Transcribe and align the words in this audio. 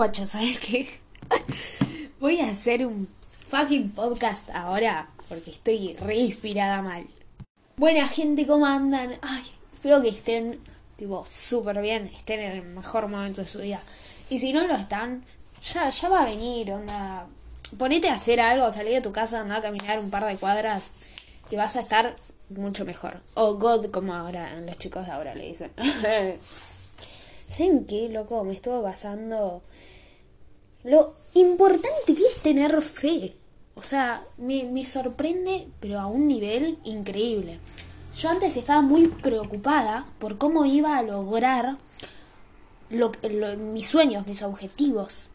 Guacho, 0.00 0.24
¿sabes 0.24 0.58
qué? 0.60 0.88
Voy 2.20 2.40
a 2.40 2.48
hacer 2.48 2.86
un 2.86 3.06
fucking 3.48 3.90
podcast 3.90 4.48
ahora 4.48 5.10
porque 5.28 5.50
estoy 5.50 5.94
re 6.00 6.16
inspirada 6.16 6.80
mal. 6.80 7.06
Buena 7.76 8.08
gente, 8.08 8.46
¿cómo 8.46 8.64
andan? 8.64 9.18
Ay, 9.20 9.42
espero 9.74 10.00
que 10.00 10.08
estén, 10.08 10.58
tipo, 10.96 11.22
súper 11.26 11.82
bien, 11.82 12.06
estén 12.06 12.40
en 12.40 12.52
el 12.52 12.62
mejor 12.62 13.08
momento 13.08 13.42
de 13.42 13.46
su 13.46 13.58
vida. 13.58 13.82
Y 14.30 14.38
si 14.38 14.54
no 14.54 14.66
lo 14.66 14.74
están, 14.74 15.22
ya, 15.70 15.90
ya 15.90 16.08
va 16.08 16.22
a 16.22 16.24
venir, 16.24 16.72
onda. 16.72 17.26
Ponete 17.76 18.08
a 18.08 18.14
hacer 18.14 18.40
algo, 18.40 18.72
salí 18.72 18.94
de 18.94 19.02
tu 19.02 19.12
casa, 19.12 19.42
anda 19.42 19.56
a 19.56 19.60
caminar 19.60 19.98
un 19.98 20.08
par 20.08 20.24
de 20.24 20.38
cuadras 20.38 20.92
y 21.50 21.56
vas 21.56 21.76
a 21.76 21.80
estar 21.80 22.16
mucho 22.48 22.86
mejor. 22.86 23.20
O 23.34 23.56
God, 23.56 23.90
como 23.90 24.14
ahora 24.14 24.58
los 24.62 24.78
chicos 24.78 25.04
de 25.04 25.12
ahora 25.12 25.34
le 25.34 25.48
dicen. 25.48 25.70
¿Saben 27.50 27.84
qué, 27.84 28.08
loco? 28.08 28.44
Me 28.44 28.54
estuvo 28.54 28.82
pasando 28.82 29.62
lo 30.84 31.14
importante 31.34 32.14
que 32.14 32.26
es 32.26 32.36
tener 32.42 32.80
fe. 32.82 33.36
O 33.74 33.82
sea, 33.82 34.22
me, 34.36 34.64
me 34.64 34.84
sorprende, 34.84 35.68
pero 35.80 36.00
a 36.00 36.06
un 36.06 36.28
nivel 36.28 36.78
increíble. 36.84 37.58
Yo 38.16 38.28
antes 38.28 38.56
estaba 38.56 38.82
muy 38.82 39.06
preocupada 39.06 40.06
por 40.18 40.36
cómo 40.36 40.64
iba 40.64 40.98
a 40.98 41.02
lograr 41.02 41.78
lo, 42.90 43.12
mis 43.56 43.86
sueños, 43.86 44.26
mis 44.26 44.42
objetivos. 44.42 45.30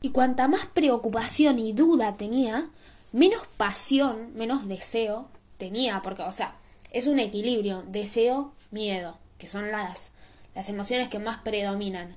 Y 0.00 0.10
cuanta 0.10 0.48
más 0.48 0.66
preocupación 0.66 1.58
y 1.58 1.72
duda 1.72 2.14
tenía, 2.14 2.68
menos 3.12 3.42
pasión, 3.56 4.34
menos 4.34 4.66
deseo 4.66 5.28
tenía. 5.58 6.02
Porque, 6.02 6.22
o 6.22 6.32
sea, 6.32 6.56
es 6.90 7.06
un 7.06 7.20
equilibrio. 7.20 7.84
Deseo, 7.86 8.52
miedo, 8.70 9.16
que 9.38 9.46
son 9.46 9.70
las, 9.70 10.10
las 10.54 10.68
emociones 10.68 11.08
que 11.08 11.20
más 11.20 11.38
predominan 11.38 12.16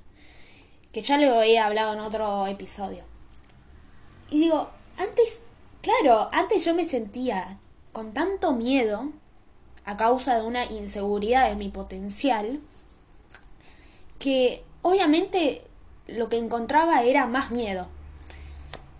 que 0.92 1.00
ya 1.02 1.18
lo 1.18 1.42
he 1.42 1.58
hablado 1.58 1.94
en 1.94 2.00
otro 2.00 2.46
episodio. 2.46 3.04
Y 4.30 4.40
digo, 4.40 4.70
antes, 4.96 5.42
claro, 5.82 6.28
antes 6.32 6.64
yo 6.64 6.74
me 6.74 6.84
sentía 6.84 7.58
con 7.92 8.12
tanto 8.12 8.52
miedo 8.52 9.12
a 9.84 9.96
causa 9.96 10.36
de 10.36 10.42
una 10.42 10.64
inseguridad 10.66 11.48
de 11.48 11.56
mi 11.56 11.68
potencial, 11.68 12.60
que 14.18 14.64
obviamente 14.82 15.62
lo 16.08 16.28
que 16.28 16.38
encontraba 16.38 17.02
era 17.02 17.26
más 17.26 17.50
miedo. 17.50 17.88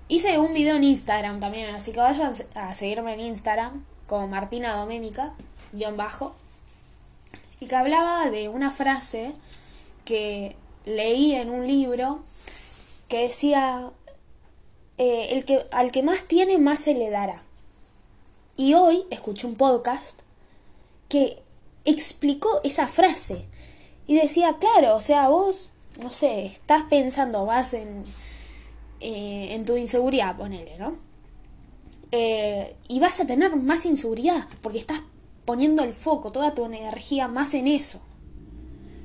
Hice 0.09 0.39
un 0.39 0.55
video 0.55 0.77
en 0.77 0.85
Instagram 0.85 1.41
también, 1.41 1.75
así 1.75 1.93
que 1.93 2.01
vayan 2.01 2.33
a 2.55 2.75
seguirme 2.75 3.15
en 3.15 3.21
Instagram 3.21 3.85
como 4.07 4.29
Martina 4.29 4.77
Doménica, 4.77 5.35
guion 5.73 5.97
bajo, 5.97 6.37
y 7.59 7.67
que 7.67 7.75
hablaba 7.75 8.31
de 8.31 8.49
una 8.49 8.71
frase 8.71 9.33
que 10.05 10.57
leí 10.87 11.35
en 11.35 11.51
un 11.51 11.67
libro 11.67 12.23
que 13.09 13.25
decía, 13.25 13.93
eh, 14.97 15.29
el 15.33 15.45
que, 15.45 15.67
al 15.73 15.91
que 15.91 16.03
más 16.03 16.25
tiene, 16.25 16.59
más 16.59 16.79
se 16.79 16.95
le 16.95 17.11
dará. 17.11 17.43
Y 18.57 18.73
hoy 18.73 19.05
escuché 19.11 19.47
un 19.47 19.57
podcast 19.57 20.21
que 21.09 21.43
explicó 21.85 22.61
esa 22.65 22.87
frase 22.87 23.45
y 24.07 24.15
decía, 24.15 24.57
claro, 24.59 24.97
o 24.97 25.01
sea, 25.01 25.29
vos, 25.29 25.69
no 26.01 26.09
sé, 26.09 26.47
estás 26.47 26.85
pensando 26.85 27.45
más 27.45 27.75
en, 27.75 28.05
eh, 29.01 29.49
en 29.51 29.65
tu 29.67 29.77
inseguridad, 29.77 30.37
ponele, 30.37 30.79
¿no? 30.79 30.97
Eh, 32.13 32.77
y 32.89 33.01
vas 33.01 33.21
a 33.21 33.27
tener 33.27 33.55
más 33.57 33.85
inseguridad 33.85 34.47
porque 34.63 34.79
estás 34.79 35.03
poniendo 35.45 35.83
el 35.83 35.93
foco, 35.93 36.33
toda 36.33 36.55
tu 36.55 36.65
energía 36.65 37.29
más 37.29 37.55
en 37.55 37.67
eso. 37.67 38.01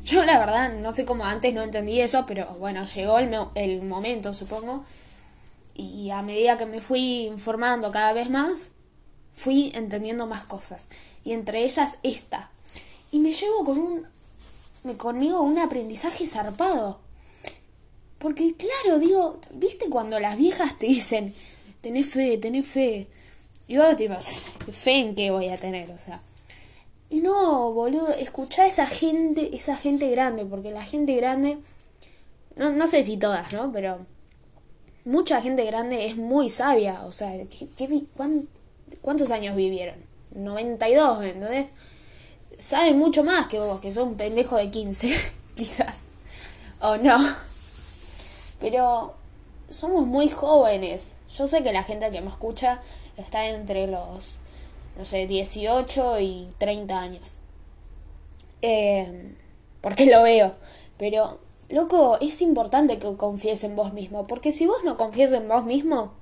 Yo 0.04 0.24
la 0.24 0.40
verdad 0.40 0.74
no 0.80 0.92
sé 0.92 1.06
cómo 1.06 1.26
antes 1.26 1.54
no 1.54 1.62
entendí 1.62 2.02
eso, 2.02 2.26
pero 2.26 2.48
bueno, 2.60 2.86
llegó 2.86 3.20
el, 3.20 3.36
el 3.56 3.82
momento, 3.84 4.34
supongo. 4.34 4.84
Y 5.76 6.10
a 6.10 6.22
medida 6.22 6.58
que 6.58 6.66
me 6.66 6.82
fui 6.82 7.26
informando 7.28 7.92
cada 7.92 8.14
vez 8.14 8.30
más, 8.30 8.72
fui 9.34 9.72
entendiendo 9.76 10.28
más 10.28 10.44
cosas. 10.44 10.90
Y 11.24 11.34
entre 11.34 11.64
ellas 11.64 12.00
esta. 12.04 12.52
Y 13.12 13.20
me 13.20 13.34
llevo 13.34 13.64
con 13.64 13.78
un. 13.78 14.98
conmigo 14.98 15.42
un 15.42 15.60
aprendizaje 15.60 16.28
zarpado. 16.28 17.00
Porque 18.18 18.56
claro, 18.56 19.00
digo, 19.00 19.40
¿viste 19.56 19.90
cuando 19.90 20.20
las 20.20 20.38
viejas 20.38 20.78
te 20.78 20.86
dicen, 20.86 21.34
tenés 21.82 22.08
fe, 22.08 22.38
tenés 22.38 22.68
fe? 22.68 23.08
Y 23.68 23.78
vos 23.78 23.96
te 23.96 24.10
¿fe 24.72 25.00
en 25.00 25.16
qué 25.16 25.32
voy 25.32 25.50
a 25.50 25.58
tener? 25.58 25.90
O 25.92 25.98
sea, 25.98 26.22
y 27.12 27.20
no, 27.20 27.74
boludo, 27.74 28.08
escuchá 28.14 28.64
a 28.64 28.68
esa 28.68 28.88
gente, 28.88 29.54
esa 29.54 29.76
gente 29.76 30.10
grande, 30.10 30.46
porque 30.46 30.72
la 30.72 30.86
gente 30.86 31.14
grande, 31.18 31.58
no, 32.56 32.72
no 32.72 32.88
sé 32.88 33.04
si 33.04 33.18
todas, 33.18 33.52
¿no? 33.52 33.70
Pero 33.74 34.06
mucha 35.04 35.42
gente 35.42 35.66
grande 35.66 36.06
es 36.06 36.16
muy 36.16 36.50
sabia, 36.50 37.04
o 37.04 37.12
sea, 37.12 37.34
¿qué, 37.78 38.04
cuántos 39.02 39.30
años 39.30 39.58
vivieron? 39.58 39.98
92, 40.34 41.26
¿entendés? 41.26 41.68
Saben 42.58 42.98
mucho 42.98 43.26
más 43.26 43.48
que 43.48 43.60
vos, 43.60 43.82
que 43.82 43.92
sos 43.92 44.06
un 44.06 44.16
pendejo 44.16 44.56
de 44.56 44.72
15, 44.72 45.14
quizás. 45.56 46.04
O 46.80 46.96
no. 46.96 47.18
Pero 48.62 49.16
somos 49.70 50.08
muy 50.08 50.30
jóvenes. 50.30 51.16
Yo 51.36 51.46
sé 51.46 51.62
que 51.62 51.74
la 51.74 51.84
gente 51.84 52.10
que 52.10 52.22
me 52.22 52.30
escucha 52.30 52.82
está 53.18 53.48
entre 53.48 53.88
los 53.88 54.38
no 54.98 55.06
sé, 55.06 55.28
18 55.28 56.20
y 56.20 56.50
30 56.58 57.00
años. 57.00 57.38
Eh, 58.62 59.36
porque 59.82 60.06
lo 60.06 60.24
veo. 60.24 60.54
Pero, 60.98 61.40
loco, 61.70 62.18
es 62.22 62.42
importante 62.42 63.00
que 63.00 63.16
confíes 63.16 63.64
en 63.64 63.76
vos 63.76 63.94
mismo. 63.94 64.28
Porque 64.28 64.52
si 64.52 64.68
vos 64.68 64.84
no 64.84 64.98
confías 64.98 65.34
en 65.34 65.48
vos 65.48 65.66
mismo, 65.66 66.14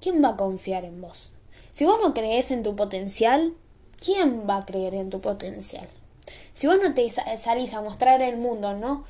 ¿quién 0.00 0.22
va 0.22 0.30
a 0.30 0.36
confiar 0.36 0.84
en 0.84 1.00
vos? 1.00 1.32
Si 1.72 1.84
vos 1.84 1.98
no 2.02 2.12
crees 2.12 2.50
en 2.50 2.62
tu 2.62 2.76
potencial, 2.76 3.54
¿quién 3.98 4.48
va 4.48 4.58
a 4.58 4.66
creer 4.66 4.94
en 4.94 5.08
tu 5.08 5.20
potencial? 5.20 5.88
Si 6.52 6.66
vos 6.66 6.76
no 6.82 6.92
te 6.94 7.08
salís 7.10 7.72
a 7.72 7.80
mostrar 7.80 8.20
el 8.20 8.36
mundo, 8.36 8.74
¿no? 8.74 9.04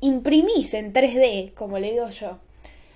Imprimís 0.00 0.72
en 0.74 0.94
3D, 0.94 1.52
como 1.54 1.78
le 1.78 1.92
digo 1.92 2.08
yo, 2.08 2.38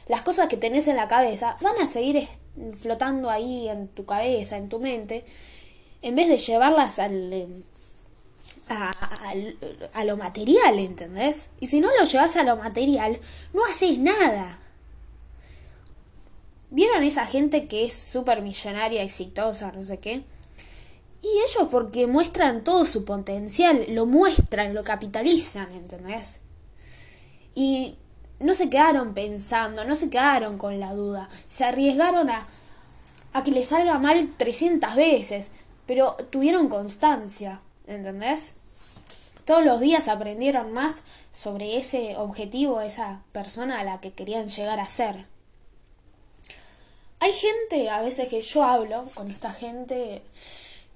las 0.08 0.22
cosas 0.22 0.48
que 0.48 0.56
tenés 0.56 0.88
en 0.88 0.96
la 0.96 1.08
cabeza 1.08 1.56
van 1.60 1.76
a 1.80 1.86
seguir 1.86 2.16
flotando 2.80 3.30
ahí 3.30 3.68
en 3.68 3.88
tu 3.88 4.04
cabeza, 4.04 4.56
en 4.56 4.68
tu 4.68 4.78
mente, 4.78 5.24
en 6.02 6.14
vez 6.14 6.28
de 6.28 6.38
llevarlas 6.38 6.98
al, 6.98 7.64
a, 8.68 8.90
a, 9.92 10.04
lo 10.04 10.16
material, 10.16 10.78
¿entendés? 10.78 11.48
Y 11.60 11.68
si 11.68 11.80
no 11.80 11.88
lo 11.98 12.04
llevas 12.04 12.36
a 12.36 12.44
lo 12.44 12.56
material, 12.56 13.18
no 13.52 13.64
haces 13.64 13.98
nada. 13.98 14.58
¿Vieron 16.70 17.02
esa 17.04 17.26
gente 17.26 17.66
que 17.66 17.84
es 17.84 17.92
súper 17.92 18.42
millonaria, 18.42 19.02
exitosa, 19.02 19.72
no 19.72 19.84
sé 19.84 19.98
qué? 19.98 20.24
Y 21.22 21.28
ellos 21.28 21.68
porque 21.70 22.06
muestran 22.06 22.64
todo 22.64 22.84
su 22.84 23.04
potencial, 23.04 23.84
lo 23.90 24.06
muestran, 24.06 24.74
lo 24.74 24.82
capitalizan, 24.82 25.70
¿entendés? 25.72 26.40
Y 27.54 27.96
no 28.42 28.54
se 28.54 28.70
quedaron 28.70 29.14
pensando, 29.14 29.84
no 29.84 29.94
se 29.94 30.10
quedaron 30.10 30.58
con 30.58 30.80
la 30.80 30.92
duda, 30.92 31.28
se 31.46 31.64
arriesgaron 31.64 32.30
a, 32.30 32.46
a 33.32 33.42
que 33.42 33.50
les 33.50 33.68
salga 33.68 33.98
mal 33.98 34.32
300 34.36 34.94
veces, 34.94 35.52
pero 35.86 36.16
tuvieron 36.30 36.68
constancia, 36.68 37.60
¿entendés? 37.86 38.54
Todos 39.44 39.64
los 39.64 39.80
días 39.80 40.08
aprendieron 40.08 40.72
más 40.72 41.02
sobre 41.32 41.76
ese 41.76 42.16
objetivo, 42.16 42.80
esa 42.80 43.22
persona 43.32 43.80
a 43.80 43.84
la 43.84 44.00
que 44.00 44.12
querían 44.12 44.48
llegar 44.48 44.78
a 44.78 44.86
ser. 44.86 45.26
Hay 47.18 47.32
gente, 47.32 47.88
a 47.88 48.02
veces 48.02 48.28
que 48.28 48.42
yo 48.42 48.64
hablo 48.64 49.04
con 49.14 49.30
esta 49.30 49.52
gente 49.52 50.22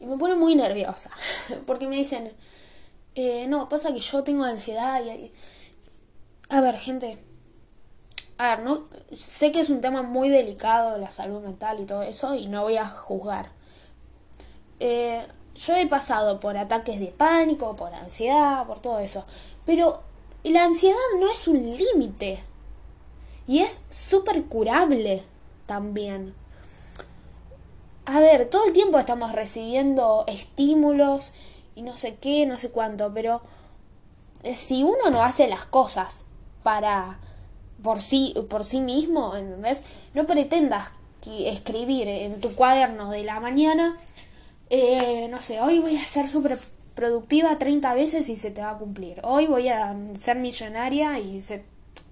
y 0.01 0.07
me 0.07 0.17
pone 0.17 0.35
muy 0.35 0.55
nerviosa, 0.55 1.11
porque 1.67 1.87
me 1.87 1.97
dicen, 1.97 2.33
eh, 3.15 3.47
no, 3.49 3.69
pasa 3.69 3.93
que 3.93 4.01
yo 4.01 4.23
tengo 4.23 4.45
ansiedad 4.45 5.03
y... 5.05 5.33
A 6.49 6.61
ver, 6.61 6.79
gente, 6.79 7.19
a 8.39 8.57
ver, 8.57 8.65
no, 8.65 8.85
sé 9.17 9.51
que 9.51 9.61
es 9.61 9.71
un 9.71 9.81
tema 9.81 10.03
muy 10.03 10.29
delicado 10.29 10.99
la 10.99 11.11
salud 11.11 11.41
mental 11.41 11.81
y 11.81 11.87
todo 11.87 12.03
eso 12.03 12.35
y 12.35 12.49
no 12.49 12.63
voy 12.63 12.77
a 12.77 12.87
juzgar. 12.87 13.51
Eh, 14.79 15.27
yo 15.55 15.75
he 15.75 15.87
pasado 15.87 16.39
por 16.39 16.59
ataques 16.59 17.01
de 17.01 17.07
pánico, 17.07 17.77
por 17.77 17.95
ansiedad, 17.95 18.67
por 18.67 18.81
todo 18.81 18.99
eso. 18.99 19.25
Pero 19.65 20.03
la 20.45 20.65
ansiedad 20.65 20.97
no 21.19 21.31
es 21.31 21.49
un 21.49 21.77
límite. 21.77 22.45
Y 23.47 23.61
es 23.61 23.81
súper 23.91 24.45
curable 24.45 25.25
también. 25.65 26.35
A 28.05 28.21
ver, 28.21 28.47
todo 28.47 28.67
el 28.67 28.73
tiempo 28.73 28.99
estamos 28.99 29.33
recibiendo 29.33 30.25
estímulos 30.27 31.33
y 31.75 31.83
no 31.83 31.97
sé 31.97 32.17
qué, 32.17 32.47
no 32.47 32.57
sé 32.57 32.71
cuánto, 32.71 33.13
pero 33.15 33.41
si 34.55 34.83
uno 34.83 35.11
no 35.11 35.23
hace 35.23 35.49
las 35.49 35.65
cosas 35.65 36.25
para 36.63 37.19
por 37.87 38.01
sí, 38.01 38.35
por 38.51 38.65
sí 38.65 38.81
mismo, 38.81 39.37
¿entendés? 39.37 39.85
No 40.13 40.27
pretendas 40.27 40.91
escribir 41.25 42.09
en 42.09 42.41
tu 42.41 42.53
cuaderno 42.57 43.13
de 43.13 43.23
la 43.23 43.39
mañana, 43.39 43.97
eh, 44.71 45.29
no 45.31 45.41
sé, 45.41 45.61
hoy 45.61 45.79
voy 45.79 45.97
a 45.97 46.05
ser 46.05 46.29
súper 46.29 46.59
productiva 46.97 47.59
30 47.59 47.95
veces 47.95 48.29
y 48.29 48.35
se 48.35 48.51
te 48.51 48.61
va 48.61 48.71
a 48.71 48.79
cumplir. 48.79 49.21
Hoy 49.23 49.47
voy 49.47 49.69
a 49.69 49.97
ser 50.17 50.37
millonaria 50.37 51.21
y 51.21 51.39
se, 51.39 51.65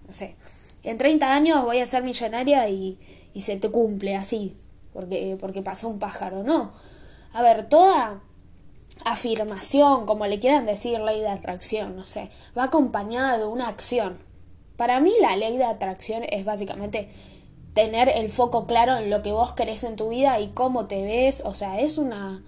no 0.07 0.15
sé, 0.15 0.37
en 0.85 0.97
30 0.97 1.35
años 1.35 1.65
voy 1.65 1.81
a 1.81 1.87
ser 1.87 2.05
millonaria 2.05 2.69
y, 2.69 2.97
y 3.35 3.41
se 3.41 3.57
te 3.57 3.69
cumple 3.69 4.15
así, 4.15 4.57
porque, 4.93 5.37
porque 5.41 5.61
pasó 5.61 5.89
un 5.89 5.99
pájaro, 5.99 6.45
no. 6.45 6.71
A 7.33 7.43
ver, 7.43 7.69
toda 7.69 8.21
afirmación, 9.05 10.07
como 10.07 10.25
le 10.27 10.39
quieran 10.39 10.67
decir, 10.67 11.01
ley 11.01 11.19
de 11.19 11.31
atracción, 11.31 11.97
no 11.97 12.05
sé, 12.05 12.31
va 12.57 12.63
acompañada 12.63 13.39
de 13.39 13.47
una 13.47 13.67
acción. 13.67 14.34
Para 14.77 15.01
mí 15.01 15.13
la 15.21 15.37
ley 15.37 15.57
de 15.57 15.65
atracción 15.65 16.25
es 16.31 16.45
básicamente 16.45 17.09
tener 17.75 18.09
el 18.09 18.31
foco 18.31 18.67
claro 18.67 18.97
en 18.97 19.11
lo 19.11 19.23
que 19.23 19.33
vos 19.33 19.53
querés 19.53 19.85
en 19.85 19.97
tu 19.97 20.09
vida 20.11 20.41
y 20.41 20.49
cómo 20.49 20.87
te 20.87 21.03
ves, 21.03 21.43
o 21.45 21.55
sea, 21.55 21.81
es 21.81 21.99
una 21.99 22.43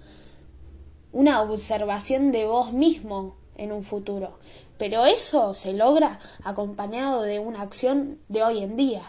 una 1.11 1.41
observación 1.41 2.31
de 2.31 2.45
vos 2.45 2.73
mismo 2.73 3.35
en 3.55 3.71
un 3.71 3.83
futuro. 3.83 4.37
Pero 4.77 5.05
eso 5.05 5.53
se 5.53 5.73
logra 5.73 6.19
acompañado 6.43 7.23
de 7.23 7.39
una 7.39 7.61
acción 7.61 8.19
de 8.27 8.43
hoy 8.43 8.59
en 8.63 8.77
día. 8.77 9.01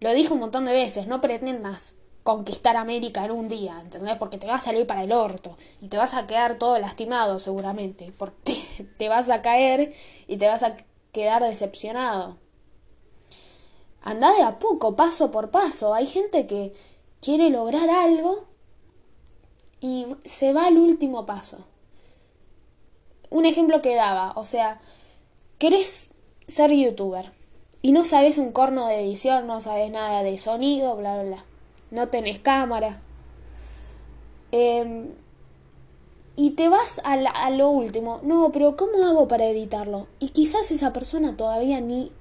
Lo 0.00 0.14
dije 0.14 0.32
un 0.32 0.40
montón 0.40 0.64
de 0.64 0.72
veces, 0.72 1.06
no 1.06 1.20
pretendas 1.20 1.94
conquistar 2.22 2.76
América 2.76 3.24
en 3.24 3.32
un 3.32 3.48
día, 3.48 3.78
¿entendés? 3.80 4.16
Porque 4.16 4.38
te 4.38 4.46
va 4.46 4.54
a 4.54 4.58
salir 4.58 4.86
para 4.86 5.02
el 5.02 5.12
orto 5.12 5.58
y 5.80 5.88
te 5.88 5.96
vas 5.96 6.14
a 6.14 6.26
quedar 6.26 6.56
todo 6.56 6.78
lastimado 6.78 7.38
seguramente, 7.38 8.12
porque 8.16 8.56
te 8.98 9.08
vas 9.08 9.28
a 9.28 9.42
caer 9.42 9.92
y 10.26 10.38
te 10.38 10.46
vas 10.46 10.62
a 10.62 10.76
quedar 11.12 11.42
decepcionado. 11.42 12.36
Anda 14.02 14.32
de 14.32 14.42
a 14.42 14.58
poco, 14.58 14.96
paso 14.96 15.30
por 15.30 15.50
paso. 15.50 15.94
Hay 15.94 16.06
gente 16.06 16.46
que 16.46 16.72
quiere 17.20 17.50
lograr 17.50 17.90
algo 17.90 18.44
y 19.80 20.06
se 20.24 20.52
va 20.52 20.66
al 20.66 20.78
último 20.78 21.26
paso. 21.26 21.58
Un 23.30 23.46
ejemplo 23.46 23.82
que 23.82 23.94
daba, 23.94 24.32
o 24.36 24.44
sea, 24.44 24.80
querés 25.58 26.10
ser 26.46 26.72
youtuber 26.72 27.32
y 27.82 27.92
no 27.92 28.04
sabes 28.04 28.38
un 28.38 28.52
corno 28.52 28.88
de 28.88 29.00
edición, 29.00 29.46
no 29.46 29.60
sabes 29.60 29.90
nada 29.90 30.22
de 30.22 30.36
sonido, 30.36 30.96
bla, 30.96 31.14
bla, 31.14 31.22
bla. 31.24 31.44
No 31.90 32.08
tenés 32.08 32.38
cámara. 32.38 33.00
Em, 34.52 35.08
y 36.36 36.50
te 36.52 36.68
vas 36.68 37.00
a, 37.04 37.14
a, 37.14 37.50
lo 37.50 37.68
último. 37.68 38.20
No, 38.22 38.50
pero 38.52 38.76
¿cómo 38.76 39.06
hago 39.06 39.28
para 39.28 39.46
editarlo? 39.46 40.06
Y 40.18 40.30
quizás 40.30 40.70
esa 40.70 40.92
persona 40.92 41.36
todavía 41.36 41.80
ni, 41.80 42.12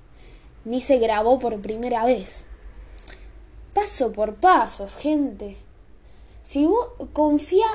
ni 0.65 0.81
se 0.81 0.97
grabó 0.97 1.39
por 1.39 1.61
primera 1.61 2.05
vez. 2.05 2.45
Paso 3.73 4.11
por 4.11 4.35
paso, 4.35 4.87
gente. 4.87 5.55
Si 6.41 6.65
vos 6.65 6.89
confía 7.13 7.67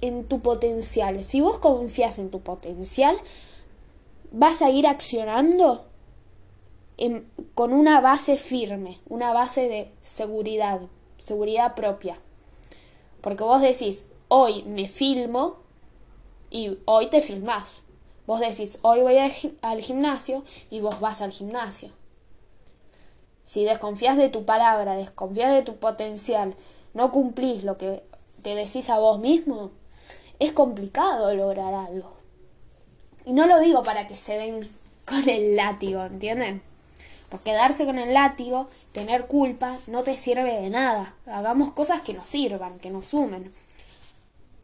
en 0.00 0.24
tu 0.24 0.40
potencial, 0.40 1.22
si 1.24 1.40
vos 1.40 1.58
confías 1.58 2.18
en 2.18 2.30
tu 2.30 2.40
potencial, 2.40 3.16
vas 4.32 4.62
a 4.62 4.70
ir 4.70 4.86
accionando 4.86 5.86
con 7.54 7.72
una 7.72 8.00
base 8.00 8.36
firme, 8.36 9.00
una 9.08 9.32
base 9.32 9.68
de 9.68 9.92
seguridad, 10.00 10.80
seguridad 11.18 11.74
propia. 11.74 12.18
Porque 13.20 13.44
vos 13.44 13.60
decís, 13.60 14.06
hoy 14.28 14.62
me 14.64 14.88
filmo 14.88 15.65
y 16.50 16.78
hoy 16.84 17.06
te 17.08 17.22
filmás. 17.22 17.82
Vos 18.26 18.40
decís, 18.40 18.78
hoy 18.82 19.02
voy 19.02 19.18
al 19.62 19.80
gimnasio 19.80 20.42
y 20.70 20.80
vos 20.80 21.00
vas 21.00 21.22
al 21.22 21.30
gimnasio. 21.30 21.90
Si 23.44 23.64
desconfías 23.64 24.16
de 24.16 24.28
tu 24.28 24.44
palabra, 24.44 24.96
desconfías 24.96 25.54
de 25.54 25.62
tu 25.62 25.76
potencial, 25.76 26.56
no 26.94 27.12
cumplís 27.12 27.62
lo 27.62 27.78
que 27.78 28.02
te 28.42 28.56
decís 28.56 28.90
a 28.90 28.98
vos 28.98 29.20
mismo, 29.20 29.70
es 30.40 30.52
complicado 30.52 31.32
lograr 31.34 31.72
algo. 31.72 32.12
Y 33.24 33.32
no 33.32 33.46
lo 33.46 33.60
digo 33.60 33.82
para 33.82 34.06
que 34.06 34.16
se 34.16 34.36
den 34.38 34.68
con 35.04 35.28
el 35.28 35.54
látigo, 35.56 36.04
¿entienden? 36.04 36.62
Porque 37.28 37.52
darse 37.52 37.86
con 37.86 37.98
el 37.98 38.14
látigo, 38.14 38.68
tener 38.92 39.26
culpa, 39.26 39.76
no 39.86 40.02
te 40.02 40.16
sirve 40.16 40.60
de 40.60 40.70
nada. 40.70 41.14
Hagamos 41.26 41.72
cosas 41.72 42.00
que 42.00 42.14
nos 42.14 42.28
sirvan, 42.28 42.78
que 42.78 42.90
nos 42.90 43.06
sumen. 43.06 43.52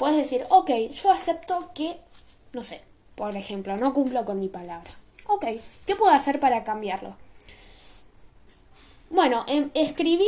Puedes 0.02 0.16
decir, 0.16 0.44
ok, 0.50 0.69
yo 0.90 1.12
acepto 1.12 1.70
que, 1.76 1.96
no 2.52 2.64
sé, 2.64 2.82
por 3.14 3.37
ejemplo, 3.37 3.76
no 3.76 3.94
cumplo 3.94 4.25
con 4.25 4.40
mi 4.40 4.49
palabra. 4.49 4.90
Ok, 5.28 5.46
¿qué 5.87 5.94
puedo 5.94 6.12
hacer 6.12 6.40
para 6.40 6.64
cambiarlo? 6.64 7.14
Bueno, 9.10 9.44
em, 9.46 9.70
escribí 9.75 10.26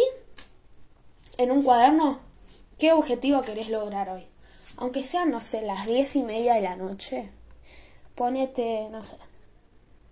en 1.39 1.51
un 1.51 1.65
cuaderno 1.65 2.21
¿Qué 2.79 2.93
objetivo 2.93 3.43
querés 3.43 3.69
lograr 3.69 4.11
hoy? 4.11 4.29
Aunque 4.77 5.03
sean, 5.03 5.33
no 5.33 5.41
sé, 5.41 5.63
las 5.63 5.89
diez 5.89 6.15
y 6.15 6.23
media 6.23 6.55
de 6.55 6.63
la 6.63 6.77
noche, 6.77 7.29
ponete, 8.15 8.89
no 8.93 9.03
sé, 9.03 9.17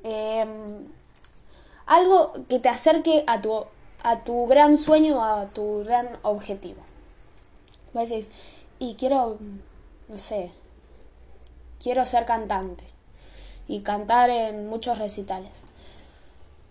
em, 0.02 0.88
algo 1.86 2.32
que 2.48 2.58
te 2.58 2.68
acerque 2.68 3.22
a 3.28 3.40
tu, 3.40 3.64
a 4.02 4.24
tu 4.24 4.48
gran 4.48 4.76
sueño, 4.76 5.22
a 5.22 5.46
tu 5.50 5.84
gran 5.84 6.18
objetivo. 6.22 6.82
Vos 7.92 8.08
decís, 8.08 8.28
y 8.78 8.94
quiero, 8.94 9.38
no 10.08 10.18
sé, 10.18 10.50
quiero 11.82 12.04
ser 12.04 12.24
cantante 12.24 12.84
y 13.68 13.80
cantar 13.80 14.30
en 14.30 14.68
muchos 14.68 14.98
recitales. 14.98 15.64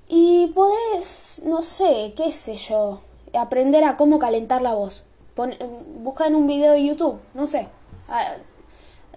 Y 0.08 0.48
podés, 0.48 1.42
no 1.46 1.62
sé, 1.62 2.14
qué 2.16 2.32
sé 2.32 2.56
yo, 2.56 3.02
aprender 3.34 3.84
a 3.84 3.98
cómo 3.98 4.20
calentar 4.20 4.62
la 4.62 4.74
voz 4.74 5.06
busca 5.36 6.28
en 6.28 6.36
un 6.36 6.48
video 6.48 6.74
de 6.74 6.86
YouTube, 6.86 7.20
no 7.34 7.48
sé. 7.48 7.68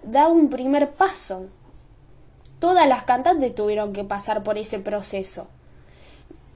Da 0.03 0.27
un 0.27 0.49
primer 0.49 0.91
paso. 0.91 1.47
Todas 2.59 2.87
las 2.87 3.03
cantantes 3.03 3.53
tuvieron 3.53 3.93
que 3.93 4.03
pasar 4.03 4.43
por 4.43 4.57
ese 4.57 4.79
proceso. 4.79 5.47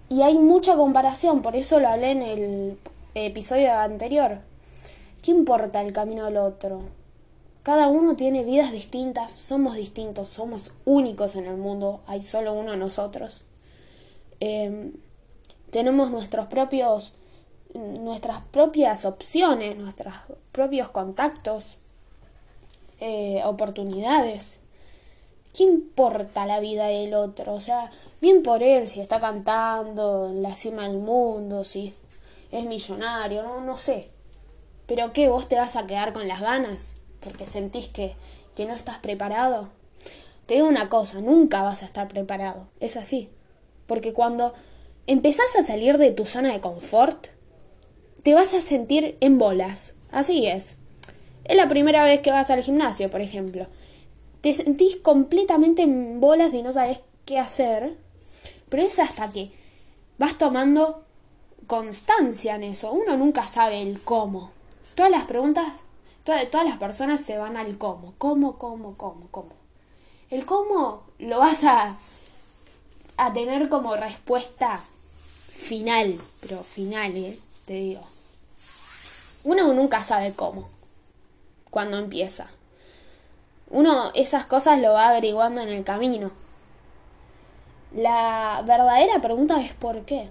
Y 0.10 0.22
hay 0.22 0.38
mucha 0.40 0.76
comparación, 0.76 1.42
por 1.42 1.56
eso 1.56 1.80
lo 1.80 1.88
hablé 1.88 2.12
en 2.12 2.22
el 2.22 2.80
episodio 3.14 3.74
anterior. 3.74 4.40
¿Qué 5.22 5.32
importa 5.32 5.82
el 5.82 5.94
camino 5.94 6.26
del 6.26 6.38
otro? 6.38 6.82
Cada 7.64 7.88
uno 7.88 8.16
tiene 8.16 8.44
vidas 8.44 8.72
distintas, 8.72 9.32
somos 9.32 9.76
distintos, 9.76 10.30
somos 10.30 10.74
únicos 10.86 11.36
en 11.36 11.46
el 11.46 11.58
mundo, 11.58 12.02
hay 12.08 12.22
solo 12.22 12.54
uno 12.54 12.72
de 12.72 12.78
nosotros. 12.78 13.46
Em, 14.40 14.94
tenemos 15.72 16.10
nuestros 16.10 16.48
propios 16.48 17.14
nuestras 17.74 18.42
propias 18.46 19.06
opciones, 19.06 19.78
nuestros 19.78 20.14
propios 20.52 20.90
contactos, 20.90 21.78
eh, 23.00 23.42
oportunidades. 23.46 24.60
¿Qué 25.56 25.64
importa 25.64 26.46
la 26.46 26.60
vida 26.60 26.88
del 26.88 27.14
otro? 27.14 27.54
O 27.54 27.60
sea, 27.60 27.92
bien 28.22 28.44
por 28.44 28.64
él, 28.64 28.88
si 28.88 29.02
está 29.02 29.20
cantando 29.20 30.30
en 30.30 30.42
la 30.42 30.54
cima 30.54 30.88
del 30.88 30.98
mundo, 30.98 31.64
si 31.64 31.94
es 32.52 32.66
millonario, 32.66 33.44
no, 33.44 33.62
no 33.62 33.78
sé. 33.78 34.10
Pero 34.90 35.14
¿qué? 35.14 35.30
¿Vos 35.30 35.48
te 35.48 35.56
vas 35.56 35.76
a 35.76 35.86
quedar 35.86 36.14
con 36.14 36.28
las 36.28 36.42
ganas? 36.42 36.96
Porque 37.20 37.46
sentís 37.46 37.90
que, 37.90 38.16
que 38.56 38.66
no 38.66 38.74
estás 38.74 38.98
preparado. 38.98 39.70
Te 40.48 40.56
digo 40.56 40.68
una 40.68 40.90
cosa, 40.90 41.22
nunca 41.22 41.62
vas 41.62 41.84
a 41.84 41.86
estar 41.86 42.08
preparado. 42.08 42.68
Es 42.80 42.98
así. 42.98 43.30
Porque 43.86 44.14
cuando 44.14 44.56
empezás 45.06 45.56
a 45.60 45.64
salir 45.64 46.00
de 46.00 46.10
tu 46.10 46.26
zona 46.26 46.52
de 46.52 46.60
confort, 46.60 47.28
te 48.24 48.34
vas 48.34 48.56
a 48.56 48.62
sentir 48.62 49.16
en 49.20 49.38
bolas. 49.38 49.94
Así 50.12 50.48
es. 50.48 50.78
Es 51.44 51.56
la 51.56 51.68
primera 51.68 52.04
vez 52.04 52.22
que 52.22 52.32
vas 52.32 52.50
al 52.50 52.64
gimnasio, 52.64 53.12
por 53.12 53.22
ejemplo. 53.22 53.68
Te 54.42 54.54
sentís 54.54 54.96
completamente 54.98 55.84
en 55.84 56.20
bolas 56.20 56.52
y 56.56 56.64
no 56.64 56.74
sabes 56.74 57.02
qué 57.26 57.38
hacer. 57.38 57.96
Pero 58.70 58.82
es 58.82 58.98
hasta 58.98 59.32
que 59.32 59.52
vas 60.18 60.40
tomando 60.40 61.04
constancia 61.68 62.56
en 62.56 62.64
eso. 62.64 62.92
Uno 62.92 63.18
nunca 63.18 63.48
sabe 63.48 63.84
el 63.84 64.02
cómo. 64.02 64.58
Todas 65.00 65.14
las 65.14 65.24
preguntas, 65.24 65.84
todas, 66.26 66.66
las 66.66 66.78
personas 66.78 67.22
se 67.22 67.38
van 67.38 67.56
al 67.56 67.78
cómo. 67.78 68.16
¿Cómo, 68.18 68.58
cómo, 68.58 68.98
cómo, 68.98 69.30
cómo? 69.32 69.54
El 70.30 70.46
cómo 70.46 71.04
lo 71.20 71.40
vas 71.40 71.64
a, 71.64 71.96
a 73.16 73.32
tener 73.32 73.70
como 73.70 73.96
respuesta 73.96 74.82
final. 75.54 76.20
Pero 76.42 76.60
final, 76.64 77.16
¿eh? 77.16 77.40
te 77.64 77.76
digo. 77.76 78.02
Uno 79.46 79.74
nunca 79.74 80.04
sabe 80.04 80.34
cómo, 80.34 80.68
cuando 81.70 81.98
empieza. 81.98 82.48
Uno 83.70 84.12
esas 84.16 84.44
cosas 84.44 84.82
lo 84.82 84.92
va 84.92 85.08
averiguando 85.08 85.62
en 85.62 85.70
el 85.70 85.86
camino. 85.86 86.30
La 87.96 88.66
verdadera 88.68 89.22
pregunta 89.22 89.62
es 89.62 89.74
¿por 89.76 90.04
qué? 90.04 90.28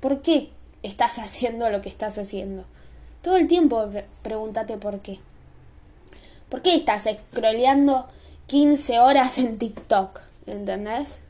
¿Por 0.00 0.22
qué 0.22 0.50
estás 0.82 1.18
haciendo 1.18 1.68
lo 1.68 1.82
que 1.82 1.90
estás 1.90 2.16
haciendo? 2.16 2.64
Todo 3.22 3.36
el 3.36 3.46
tiempo 3.46 3.88
pregúntate 4.22 4.76
por 4.76 5.00
qué. 5.00 5.18
¿Por 6.48 6.60
qué 6.62 6.74
estás 6.74 7.08
scrolleando 7.32 8.06
15 8.46 8.98
horas 8.98 9.38
en 9.38 9.58
TikTok? 9.58 10.20
¿Entendés? 10.46 11.20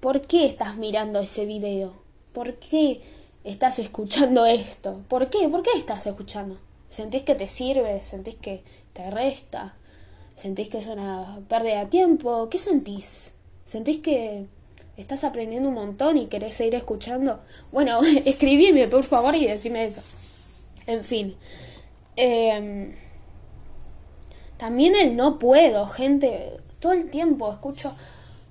¿Por 0.00 0.22
qué 0.22 0.44
estás 0.44 0.76
mirando 0.76 1.20
ese 1.20 1.46
video? 1.46 1.94
¿Por 2.32 2.54
qué 2.54 3.00
estás 3.46 3.78
escuchando 3.78 4.44
esto. 4.44 5.00
¿Por 5.08 5.30
qué? 5.30 5.48
¿Por 5.48 5.62
qué 5.62 5.70
estás 5.76 6.06
escuchando? 6.06 6.58
¿Sentís 6.88 7.22
que 7.22 7.36
te 7.36 7.46
sirve? 7.46 8.00
¿Sentís 8.00 8.34
que 8.34 8.62
te 8.92 9.08
resta? 9.10 9.76
¿Sentís 10.34 10.68
que 10.68 10.78
es 10.78 10.86
una 10.86 11.38
pérdida 11.48 11.80
de 11.80 11.86
tiempo? 11.86 12.48
¿Qué 12.50 12.58
sentís? 12.58 13.32
¿Sentís 13.64 13.98
que 13.98 14.46
estás 14.96 15.22
aprendiendo 15.22 15.68
un 15.68 15.76
montón 15.76 16.18
y 16.18 16.26
querés 16.26 16.54
seguir 16.54 16.74
escuchando, 16.74 17.40
bueno, 17.70 18.00
escribime 18.24 18.88
por 18.88 19.04
favor 19.04 19.34
y 19.34 19.46
decime 19.46 19.84
eso. 19.84 20.02
En 20.86 21.04
fin. 21.04 21.36
Em, 22.16 22.94
también 24.56 24.94
el 24.96 25.16
no 25.16 25.38
puedo, 25.38 25.86
gente. 25.86 26.52
Todo 26.80 26.92
el 26.92 27.10
tiempo 27.10 27.52
escucho, 27.52 27.94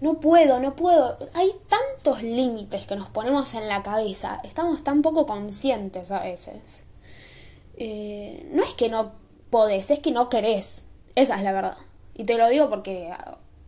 no 0.01 0.19
puedo, 0.19 0.59
no 0.59 0.75
puedo. 0.75 1.17
Hay 1.33 1.51
tantos 1.67 2.21
límites 2.21 2.85
que 2.85 2.95
nos 2.95 3.09
ponemos 3.09 3.53
en 3.53 3.67
la 3.67 3.83
cabeza. 3.83 4.39
Estamos 4.43 4.83
tan 4.83 5.01
poco 5.01 5.25
conscientes 5.25 6.11
a 6.11 6.21
veces. 6.21 6.83
Eh, 7.77 8.49
no 8.53 8.63
es 8.63 8.73
que 8.73 8.89
no 8.89 9.13
podés, 9.49 9.91
es 9.91 9.99
que 9.99 10.11
no 10.11 10.29
querés. 10.29 10.83
Esa 11.15 11.37
es 11.37 11.43
la 11.43 11.51
verdad. 11.51 11.77
Y 12.15 12.25
te 12.25 12.37
lo 12.37 12.49
digo 12.49 12.69
porque 12.69 13.11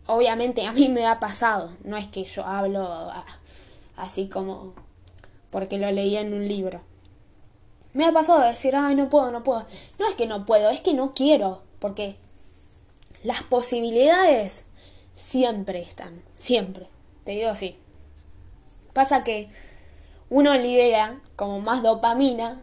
obviamente 0.06 0.66
a 0.66 0.72
mí 0.72 0.88
me 0.88 1.06
ha 1.06 1.20
pasado. 1.20 1.72
No 1.84 1.96
es 1.96 2.06
que 2.06 2.24
yo 2.24 2.44
hablo 2.44 3.10
así 3.96 4.28
como 4.28 4.74
porque 5.50 5.78
lo 5.78 5.90
leí 5.90 6.16
en 6.16 6.34
un 6.34 6.46
libro. 6.46 6.82
Me 7.98 8.04
ha 8.04 8.12
pasado 8.12 8.42
de 8.42 8.50
decir, 8.50 8.76
ay, 8.76 8.94
no 8.94 9.08
puedo, 9.08 9.32
no 9.32 9.42
puedo. 9.42 9.66
No 9.98 10.06
es 10.06 10.14
que 10.14 10.28
no 10.28 10.46
puedo, 10.46 10.70
es 10.70 10.80
que 10.80 10.94
no 10.94 11.14
quiero. 11.14 11.62
Porque 11.80 12.14
las 13.24 13.42
posibilidades 13.42 14.66
siempre 15.16 15.80
están, 15.80 16.22
siempre. 16.36 16.86
Te 17.24 17.32
digo 17.32 17.48
así. 17.48 17.76
Pasa 18.92 19.24
que 19.24 19.50
uno 20.30 20.54
libera 20.54 21.20
como 21.34 21.58
más 21.58 21.82
dopamina 21.82 22.62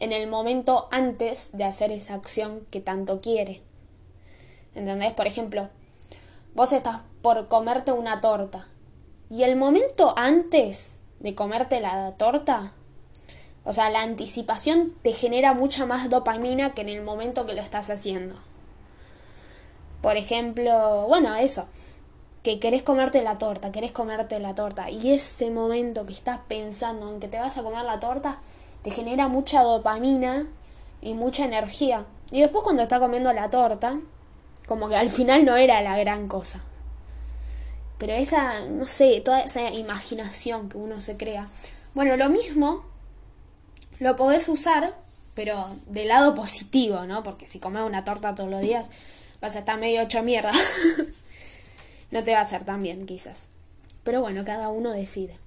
en 0.00 0.10
el 0.10 0.26
momento 0.26 0.88
antes 0.90 1.50
de 1.52 1.62
hacer 1.62 1.92
esa 1.92 2.14
acción 2.14 2.66
que 2.72 2.80
tanto 2.80 3.20
quiere. 3.20 3.62
¿Entendés? 4.74 5.12
Por 5.12 5.28
ejemplo, 5.28 5.68
vos 6.56 6.72
estás 6.72 7.02
por 7.22 7.46
comerte 7.46 7.92
una 7.92 8.20
torta 8.20 8.66
y 9.30 9.44
el 9.44 9.54
momento 9.54 10.12
antes 10.16 10.98
de 11.20 11.36
comerte 11.36 11.78
la 11.78 12.10
torta, 12.18 12.72
o 13.66 13.72
sea, 13.72 13.90
la 13.90 14.02
anticipación 14.02 14.94
te 15.02 15.12
genera 15.12 15.52
mucha 15.52 15.86
más 15.86 16.08
dopamina 16.08 16.72
que 16.72 16.82
en 16.82 16.88
el 16.88 17.02
momento 17.02 17.46
que 17.46 17.52
lo 17.52 17.60
estás 17.60 17.90
haciendo. 17.90 18.36
Por 20.00 20.16
ejemplo, 20.16 21.06
bueno, 21.08 21.34
eso, 21.34 21.66
que 22.44 22.60
querés 22.60 22.84
comerte 22.84 23.24
la 23.24 23.38
torta, 23.38 23.72
querés 23.72 23.90
comerte 23.90 24.38
la 24.38 24.54
torta, 24.54 24.88
y 24.88 25.12
ese 25.12 25.50
momento 25.50 26.06
que 26.06 26.12
estás 26.12 26.38
pensando 26.46 27.10
en 27.10 27.18
que 27.18 27.26
te 27.26 27.40
vas 27.40 27.58
a 27.58 27.64
comer 27.64 27.84
la 27.84 27.98
torta, 27.98 28.38
te 28.82 28.92
genera 28.92 29.26
mucha 29.26 29.62
dopamina 29.62 30.46
y 31.02 31.14
mucha 31.14 31.44
energía. 31.44 32.06
Y 32.30 32.42
después 32.42 32.62
cuando 32.62 32.84
estás 32.84 33.00
comiendo 33.00 33.32
la 33.32 33.50
torta, 33.50 33.98
como 34.68 34.88
que 34.88 34.94
al 34.94 35.10
final 35.10 35.44
no 35.44 35.56
era 35.56 35.80
la 35.80 35.98
gran 35.98 36.28
cosa. 36.28 36.60
Pero 37.98 38.12
esa, 38.12 38.64
no 38.66 38.86
sé, 38.86 39.20
toda 39.22 39.40
esa 39.40 39.72
imaginación 39.72 40.68
que 40.68 40.78
uno 40.78 41.00
se 41.00 41.16
crea. 41.16 41.48
Bueno, 41.94 42.16
lo 42.16 42.28
mismo 42.28 42.84
lo 43.98 44.16
podés 44.16 44.48
usar, 44.48 44.96
pero 45.34 45.68
del 45.86 46.08
lado 46.08 46.34
positivo, 46.34 47.04
¿no? 47.06 47.22
Porque 47.22 47.46
si 47.46 47.60
comes 47.60 47.82
una 47.82 48.04
torta 48.04 48.34
todos 48.34 48.50
los 48.50 48.60
días, 48.60 48.88
vas 49.40 49.56
a 49.56 49.60
estar 49.60 49.78
medio 49.78 50.02
hecho 50.02 50.22
mierda. 50.22 50.52
no 52.10 52.24
te 52.24 52.32
va 52.32 52.38
a 52.38 52.42
hacer 52.42 52.64
tan 52.64 52.82
bien, 52.82 53.06
quizás. 53.06 53.48
Pero 54.02 54.20
bueno, 54.20 54.44
cada 54.44 54.68
uno 54.68 54.92
decide. 54.92 55.38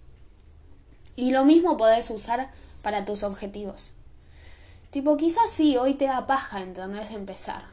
Y 1.16 1.32
lo 1.32 1.46
mismo 1.46 1.78
podés 1.78 2.10
usar 2.10 2.50
para 2.82 3.06
tus 3.06 3.24
objetivos. 3.24 3.92
Tipo, 4.90 5.18
quizás 5.18 5.50
sí, 5.52 5.78
hoy 5.78 5.96
te 5.96 6.06
da 6.06 6.26
paja, 6.26 6.62
¿entendés? 6.62 7.12
Empezar. 7.12 7.66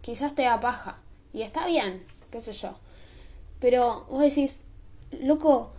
Quizás 0.00 0.34
te 0.34 0.42
da 0.42 0.60
paja. 0.60 0.98
Y 1.32 1.42
está 1.42 1.66
bien, 1.66 2.04
qué 2.30 2.40
sé 2.40 2.52
yo. 2.52 2.78
Pero 3.60 4.06
vos 4.10 4.22
decís, 4.22 4.62
loco, 5.12 5.73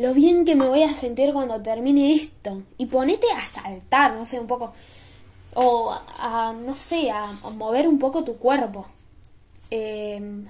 lo 0.00 0.14
bien 0.14 0.46
que 0.46 0.56
me 0.56 0.66
voy 0.66 0.82
a 0.82 0.94
sentir 0.94 1.34
cuando 1.34 1.60
termine 1.60 2.14
esto. 2.14 2.62
Y 2.78 2.86
ponete 2.86 3.26
a 3.36 3.46
saltar, 3.46 4.14
no 4.14 4.24
sé, 4.24 4.40
un 4.40 4.46
poco. 4.46 4.72
O 5.52 5.94
a, 6.18 6.54
no 6.58 6.74
sé, 6.74 7.10
a, 7.10 7.26
mover 7.56 7.86
un 7.86 7.98
poco 7.98 8.24
tu 8.24 8.38
cuerpo. 8.38 8.88
Em, 9.70 10.46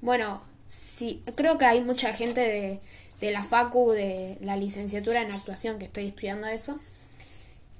bueno, 0.00 0.40
sí, 0.68 1.22
creo 1.34 1.58
que 1.58 1.64
hay 1.64 1.82
mucha 1.82 2.12
gente 2.12 2.40
de, 2.40 2.80
de 3.20 3.32
la 3.32 3.42
FACU, 3.42 3.90
de 3.90 4.38
la 4.40 4.56
licenciatura 4.56 5.20
en 5.20 5.32
actuación, 5.32 5.78
que 5.80 5.86
estoy 5.86 6.06
estudiando 6.06 6.46
eso, 6.46 6.78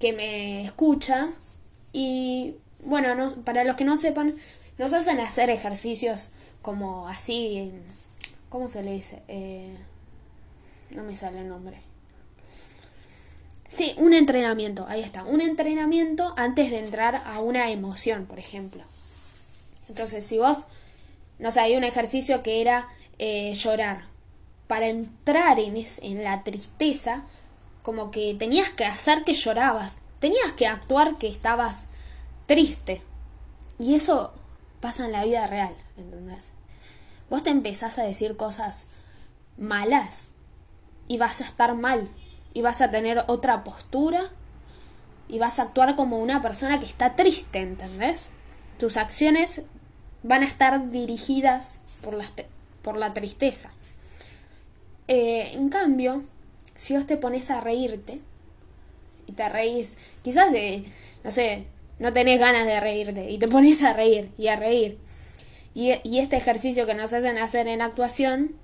que 0.01 0.13
me 0.13 0.65
escucha. 0.65 1.29
Y 1.93 2.57
bueno, 2.85 3.15
no, 3.15 3.31
para 3.45 3.63
los 3.63 3.77
que 3.77 3.85
no 3.85 3.97
sepan, 3.97 4.35
nos 4.77 4.93
hacen 4.93 5.21
hacer 5.21 5.51
ejercicios 5.51 6.31
como 6.63 7.07
así, 7.09 7.73
¿cómo 8.49 8.69
se 8.69 8.83
le 8.83 8.93
dice? 8.93 9.23
Eh, 9.29 9.77
no 10.91 11.03
me 11.03 11.15
sale 11.15 11.41
el 11.41 11.49
nombre. 11.49 11.83
Sí, 13.69 13.95
un 13.99 14.15
entrenamiento, 14.15 14.87
ahí 14.89 15.01
está, 15.01 15.23
un 15.23 15.41
entrenamiento 15.41 16.35
antes 16.37 16.71
de 16.71 16.81
entrar 16.81 17.23
a 17.25 17.41
una 17.41 17.71
emoción, 17.71 18.27
por 18.27 18.41
ejemplo. 18.41 18.83
Entonces, 19.89 20.25
si 20.27 20.39
vos, 20.39 20.67
no 21.39 21.53
sé, 21.53 21.61
hay 21.61 21.77
un 21.77 21.85
ejercicio 21.85 22.43
que 22.43 22.61
era 22.61 22.89
eh, 23.19 23.55
llorar. 23.55 24.09
Para 24.67 24.89
entrar 24.89 25.59
en, 25.59 25.77
en 25.77 26.25
la 26.25 26.43
tristeza, 26.43 27.25
como 27.83 28.11
que 28.11 28.35
tenías 28.35 28.71
que 28.71 28.85
hacer 28.85 29.25
que 29.25 29.35
llorabas, 29.35 29.99
tenías 30.19 30.53
que 30.53 30.67
actuar 30.67 31.17
que 31.17 31.29
estabas 31.29 31.87
triste. 32.47 33.03
Y 33.79 33.95
eso 33.95 34.33
pasa 34.81 35.07
en 35.07 35.13
la 35.13 35.25
vida 35.25 35.47
real, 35.47 35.75
¿entendés? 35.97 36.51
Vos 37.29 37.45
te 37.45 37.51
empezás 37.51 37.99
a 37.99 38.03
decir 38.03 38.37
cosas 38.37 38.87
malas 39.57 40.30
y 41.11 41.19
vas 41.19 41.41
a 41.41 41.45
estar 41.45 41.75
mal 41.75 42.09
y 42.55 42.63
vas 42.63 42.81
a 42.81 42.89
tener 42.89 43.25
otra 43.27 43.65
postura 43.65 44.31
y 45.29 45.41
vas 45.41 45.59
a 45.59 45.63
actuar 45.63 45.97
como 45.97 46.21
una 46.21 46.41
persona 46.41 46.79
que 46.79 46.87
está 46.87 47.17
triste, 47.17 47.59
¿entendés? 47.59 48.31
Tus 48.79 48.97
acciones 48.97 49.63
van 50.23 50.43
a 50.43 50.47
estar 50.47 50.93
dirigidas 50.93 51.81
por 52.03 52.15
la, 52.15 52.25
por 52.83 52.97
la 52.97 53.13
tristeza. 53.13 53.73
Eh, 55.09 55.51
en 55.55 55.69
cambio, 55.69 56.23
si 56.77 56.95
vos 56.95 57.09
te 57.09 57.17
pones 57.17 57.51
a 57.51 57.61
reírte 57.61 58.21
y 59.27 59.33
te 59.33 59.49
reís, 59.49 59.99
quizás 60.23 60.53
de, 60.53 60.85
no 61.25 61.33
sé, 61.33 61.67
no 61.99 62.13
tenés 62.13 62.39
ganas 62.39 62.67
de 62.67 62.79
reírte 62.79 63.33
y 63.33 63.39
te 63.39 63.49
pones 63.49 63.83
a 63.83 63.95
reír 63.95 64.31
y 64.39 64.47
a 64.47 64.55
reír. 64.55 64.97
Y, 65.75 65.91
y 66.05 66.21
este 66.21 66.37
ejercicio 66.37 66.87
que 66.87 66.95
nos 66.95 67.13
hacen 67.13 67.37
hacer 67.37 67.67
en 67.67 67.83
actuación 67.83 68.55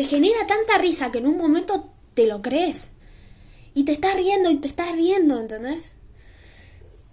te 0.00 0.06
genera 0.06 0.46
tanta 0.46 0.78
risa 0.78 1.12
que 1.12 1.18
en 1.18 1.26
un 1.26 1.36
momento 1.36 1.90
te 2.14 2.26
lo 2.26 2.40
crees. 2.40 2.88
Y 3.74 3.84
te 3.84 3.92
estás 3.92 4.16
riendo 4.16 4.50
y 4.50 4.56
te 4.56 4.66
estás 4.66 4.92
riendo, 4.92 5.38
¿entendés? 5.38 5.92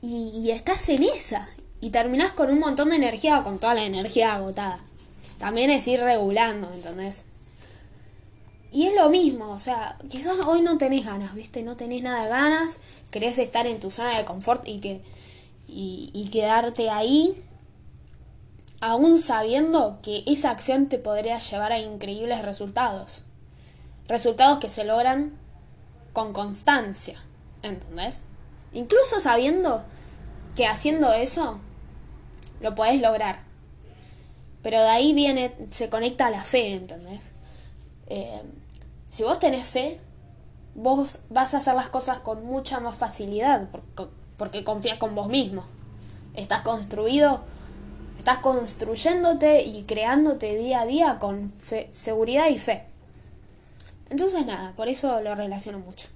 Y, 0.01 0.51
estás 0.51 0.87
en 0.87 1.03
esa. 1.03 1.49
Y 1.81 1.89
terminás 1.89 2.31
con 2.31 2.49
un 2.49 2.59
montón 2.59 2.91
de 2.91 2.95
energía 2.95 3.39
o 3.39 3.43
con 3.43 3.59
toda 3.59 3.73
la 3.73 3.83
energía 3.83 4.35
agotada. 4.35 4.79
También 5.37 5.69
es 5.69 5.85
ir 5.85 5.99
regulando, 5.99 6.71
¿entendés? 6.73 7.25
Y 8.71 8.87
es 8.87 8.95
lo 8.95 9.09
mismo, 9.09 9.49
o 9.49 9.59
sea, 9.59 9.97
quizás 10.09 10.37
hoy 10.45 10.61
no 10.61 10.77
tenés 10.77 11.05
ganas, 11.05 11.35
¿viste? 11.35 11.63
No 11.63 11.75
tenés 11.75 12.03
nada 12.03 12.23
de 12.23 12.29
ganas, 12.29 12.79
querés 13.11 13.37
estar 13.37 13.67
en 13.67 13.81
tu 13.81 13.91
zona 13.91 14.17
de 14.17 14.23
confort 14.23 14.65
y 14.65 14.79
que 14.79 15.01
y, 15.67 16.09
y 16.13 16.29
quedarte 16.29 16.89
ahí 16.89 17.35
aún 18.79 19.17
sabiendo 19.17 19.99
que 20.01 20.23
esa 20.25 20.51
acción 20.51 20.87
te 20.87 20.99
podría 20.99 21.39
llevar 21.39 21.71
a 21.71 21.79
increíbles 21.79 22.43
resultados. 22.43 23.23
Resultados 24.07 24.59
que 24.59 24.69
se 24.69 24.85
logran 24.85 25.33
con 26.13 26.33
constancia, 26.33 27.19
¿entendés? 27.63 28.23
Incluso 28.73 29.19
sabiendo 29.19 29.83
que 30.55 30.67
haciendo 30.67 31.11
eso 31.13 31.59
lo 32.61 32.75
podés 32.75 33.01
lograr. 33.01 33.41
Pero 34.61 34.81
de 34.81 34.89
ahí 34.89 35.13
viene, 35.13 35.53
se 35.71 35.89
conecta 35.89 36.27
a 36.27 36.31
la 36.31 36.43
fe, 36.43 36.73
¿entendés? 36.73 37.31
Eh, 38.07 38.41
si 39.09 39.23
vos 39.23 39.39
tenés 39.39 39.65
fe, 39.65 39.99
vos 40.75 41.19
vas 41.29 41.53
a 41.53 41.57
hacer 41.57 41.75
las 41.75 41.89
cosas 41.89 42.19
con 42.19 42.45
mucha 42.45 42.79
más 42.79 42.95
facilidad 42.95 43.69
porque, 43.71 44.11
porque 44.37 44.63
confías 44.63 44.97
con 44.97 45.15
vos 45.15 45.27
mismo. 45.27 45.65
Estás 46.33 46.61
construido 46.61 47.41
Estás 48.17 48.39
construyéndote 48.39 49.61
y 49.61 49.83
creándote 49.83 50.57
día 50.57 50.81
a 50.81 50.85
día 50.85 51.19
con 51.19 51.49
fe, 51.49 51.87
seguridad 51.91 52.49
y 52.49 52.57
fe. 52.57 52.83
Entonces 54.09 54.45
nada, 54.45 54.73
por 54.75 54.87
eso 54.87 55.21
lo 55.21 55.35
relaciono 55.35 55.79
mucho. 55.79 56.07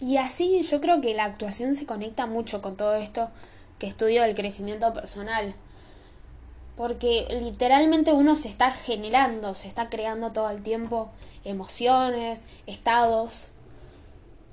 Y 0.00 0.16
así 0.16 0.62
yo 0.62 0.80
creo 0.80 1.00
que 1.00 1.14
la 1.14 1.24
actuación 1.24 1.74
se 1.74 1.86
conecta 1.86 2.26
mucho 2.26 2.60
con 2.60 2.76
todo 2.76 2.94
esto 2.96 3.30
que 3.78 3.86
estudio 3.86 4.22
del 4.22 4.34
crecimiento 4.34 4.92
personal. 4.92 5.54
Porque 6.76 7.26
literalmente 7.42 8.12
uno 8.12 8.34
se 8.34 8.48
está 8.48 8.70
generando, 8.70 9.54
se 9.54 9.68
está 9.68 9.90
creando 9.90 10.32
todo 10.32 10.50
el 10.50 10.62
tiempo 10.62 11.10
emociones, 11.44 12.46
estados. 12.66 13.50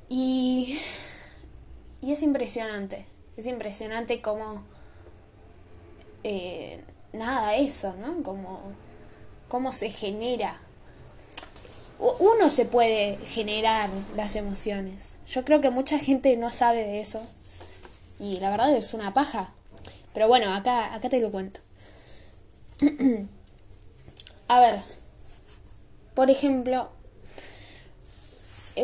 Y, 0.10 0.80
y 2.01 2.12
es 2.12 2.22
impresionante. 2.22 3.06
Es 3.38 3.48
impresionante 3.48 4.22
cómo 4.22 4.63
eh, 6.24 6.82
nada, 7.14 7.56
eso, 7.56 7.94
¿no? 7.96 8.24
Como 8.24 8.62
cómo 9.48 9.72
se 9.72 9.90
genera 9.90 10.60
uno 12.00 12.50
se 12.50 12.66
puede 12.66 13.18
generar 13.26 13.90
las 14.16 14.36
emociones. 14.36 15.20
Yo 15.28 15.44
creo 15.44 15.60
que 15.60 15.70
mucha 15.70 16.00
gente 16.00 16.36
no 16.38 16.50
sabe 16.50 16.86
de 16.86 17.00
eso. 17.00 17.22
Y 18.20 18.38
la 18.38 18.50
verdad 18.50 18.74
es 18.76 18.94
una 18.94 19.14
paja. 19.14 19.52
Pero 20.14 20.28
bueno, 20.28 20.54
acá, 20.54 20.94
acá 20.94 21.10
te 21.10 21.20
lo 21.20 21.32
cuento. 21.32 21.60
A 24.48 24.60
ver. 24.62 24.80
Por 26.16 26.30
ejemplo, 26.30 26.90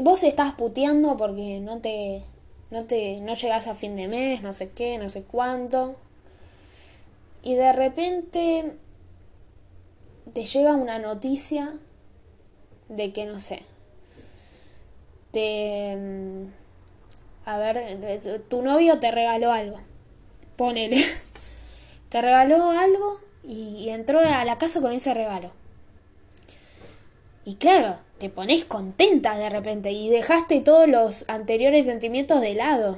vos 0.02 0.24
estás 0.24 0.54
puteando 0.54 1.18
porque 1.18 1.60
no 1.60 1.80
te 1.80 2.24
no 2.72 2.86
te 2.86 3.20
no 3.22 3.34
llegas 3.34 3.68
a 3.68 3.76
fin 3.76 3.96
de 3.96 4.08
mes, 4.08 4.42
no 4.42 4.54
sé 4.54 4.70
qué, 4.70 4.98
no 4.98 5.10
sé 5.10 5.24
cuánto. 5.24 5.96
Y 7.46 7.54
de 7.54 7.72
repente 7.72 8.74
te 10.34 10.44
llega 10.44 10.74
una 10.74 11.00
noticia 11.00 11.76
de 12.90 13.14
que 13.14 13.26
no 13.26 13.40
sé. 13.40 13.62
Te 15.32 15.96
mm, 15.96 16.48
a 17.46 17.58
ver, 17.60 18.20
tu 18.50 18.62
novio 18.64 19.00
te 19.00 19.12
regaló 19.12 19.52
algo. 19.52 19.80
Ponele. 20.58 21.06
Te 22.10 22.22
regaló 22.22 22.70
algo 22.70 23.20
y 23.44 23.90
entró 23.90 24.20
a 24.20 24.46
la 24.46 24.58
casa 24.58 24.80
con 24.80 24.94
ese 24.94 25.14
regalo. 25.14 25.52
Y 27.44 27.56
claro, 27.56 28.00
te 28.20 28.30
pones 28.30 28.64
contenta 28.64 29.38
de 29.38 29.50
repente 29.50 29.92
y 29.92 30.10
dejaste 30.10 30.62
todos 30.62 30.88
los 30.88 31.26
anteriores 31.28 31.86
sentimientos 31.86 32.42
de 32.42 32.56
lado. 32.56 32.98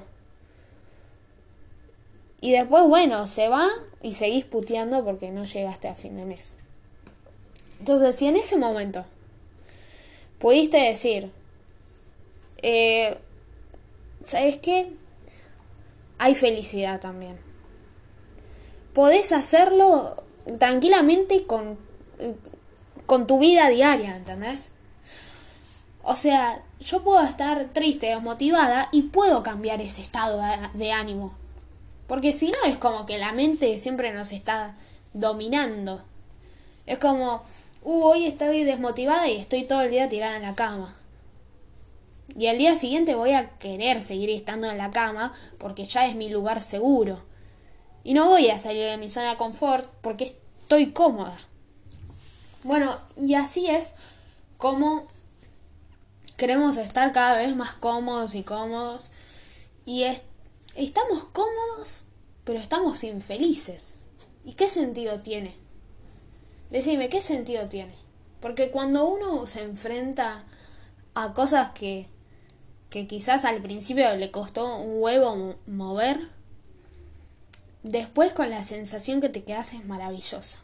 Y 2.39 2.51
después, 2.51 2.83
bueno, 2.87 3.25
se 3.27 3.47
va 3.47 3.67
y 4.01 4.13
seguís 4.13 4.45
puteando 4.45 5.03
porque 5.03 5.31
no 5.31 5.43
llegaste 5.43 5.87
a 5.87 5.95
fin 5.95 6.15
de 6.15 6.25
mes. 6.25 6.55
Entonces, 7.79 8.15
si 8.15 8.27
en 8.27 8.35
ese 8.35 8.57
momento 8.57 9.05
pudiste 10.39 10.77
decir, 10.77 11.31
eh, 12.61 13.17
¿sabes 14.23 14.57
qué? 14.57 14.91
Hay 16.19 16.35
felicidad 16.35 16.99
también. 16.99 17.39
Podés 18.93 19.31
hacerlo 19.31 20.15
tranquilamente 20.59 21.45
con, 21.45 21.77
con 23.05 23.27
tu 23.27 23.39
vida 23.39 23.69
diaria, 23.69 24.15
¿entendés? 24.15 24.69
O 26.03 26.15
sea, 26.15 26.63
yo 26.79 27.03
puedo 27.03 27.21
estar 27.23 27.65
triste, 27.73 28.07
desmotivada 28.07 28.89
y 28.91 29.03
puedo 29.03 29.43
cambiar 29.43 29.81
ese 29.81 30.01
estado 30.01 30.41
de 30.73 30.91
ánimo. 30.91 31.35
Porque 32.07 32.33
si 32.33 32.47
no 32.47 32.57
es 32.65 32.77
como 32.77 33.05
que 33.05 33.17
la 33.17 33.33
mente 33.33 33.77
siempre 33.77 34.13
nos 34.13 34.31
está 34.31 34.75
dominando. 35.13 36.01
Es 36.85 36.99
como, 36.99 37.43
uh, 37.83 38.03
hoy 38.03 38.25
estoy 38.25 38.63
desmotivada 38.63 39.27
y 39.27 39.37
estoy 39.37 39.63
todo 39.63 39.81
el 39.81 39.91
día 39.91 40.09
tirada 40.09 40.37
en 40.37 40.43
la 40.43 40.55
cama. 40.55 40.95
Y 42.37 42.47
al 42.47 42.57
día 42.57 42.75
siguiente 42.75 43.15
voy 43.15 43.31
a 43.31 43.49
querer 43.57 44.01
seguir 44.01 44.29
estando 44.29 44.69
en 44.69 44.77
la 44.77 44.91
cama 44.91 45.33
porque 45.57 45.85
ya 45.85 46.07
es 46.07 46.15
mi 46.15 46.29
lugar 46.29 46.61
seguro. 46.61 47.23
Y 48.03 48.13
no 48.13 48.27
voy 48.29 48.49
a 48.49 48.57
salir 48.57 48.85
de 48.85 48.97
mi 48.97 49.09
zona 49.09 49.31
de 49.31 49.37
confort 49.37 49.89
porque 50.01 50.25
estoy 50.25 50.91
cómoda. 50.91 51.37
Bueno, 52.63 52.99
y 53.15 53.33
así 53.33 53.67
es 53.67 53.93
como 54.57 55.07
queremos 56.37 56.77
estar 56.77 57.11
cada 57.11 57.37
vez 57.37 57.55
más 57.55 57.71
cómodos 57.73 58.35
y 58.35 58.43
cómodos. 58.43 59.11
Y 59.85 60.03
estamos 60.77 61.25
cómodos, 61.25 62.03
pero 62.43 62.59
estamos 62.59 63.03
infelices. 63.03 63.95
¿Y 64.45 64.53
qué 64.53 64.69
sentido 64.69 65.19
tiene? 65.21 65.55
Decime, 66.69 67.09
¿qué 67.09 67.21
sentido 67.21 67.67
tiene? 67.67 67.95
Porque 68.39 68.71
cuando 68.71 69.05
uno 69.05 69.45
se 69.47 69.63
enfrenta 69.63 70.45
a 71.15 71.33
cosas 71.33 71.71
que, 71.71 72.07
que 72.89 73.07
quizás 73.07 73.43
al 73.45 73.61
principio 73.61 74.15
le 74.15 74.31
costó 74.31 74.77
un 74.77 75.01
huevo 75.01 75.55
mover, 75.65 76.29
después 77.83 78.33
con 78.33 78.49
la 78.49 78.63
sensación 78.63 79.19
que 79.19 79.29
te 79.29 79.43
quedas 79.43 79.73
es 79.73 79.85
maravillosa. 79.85 80.59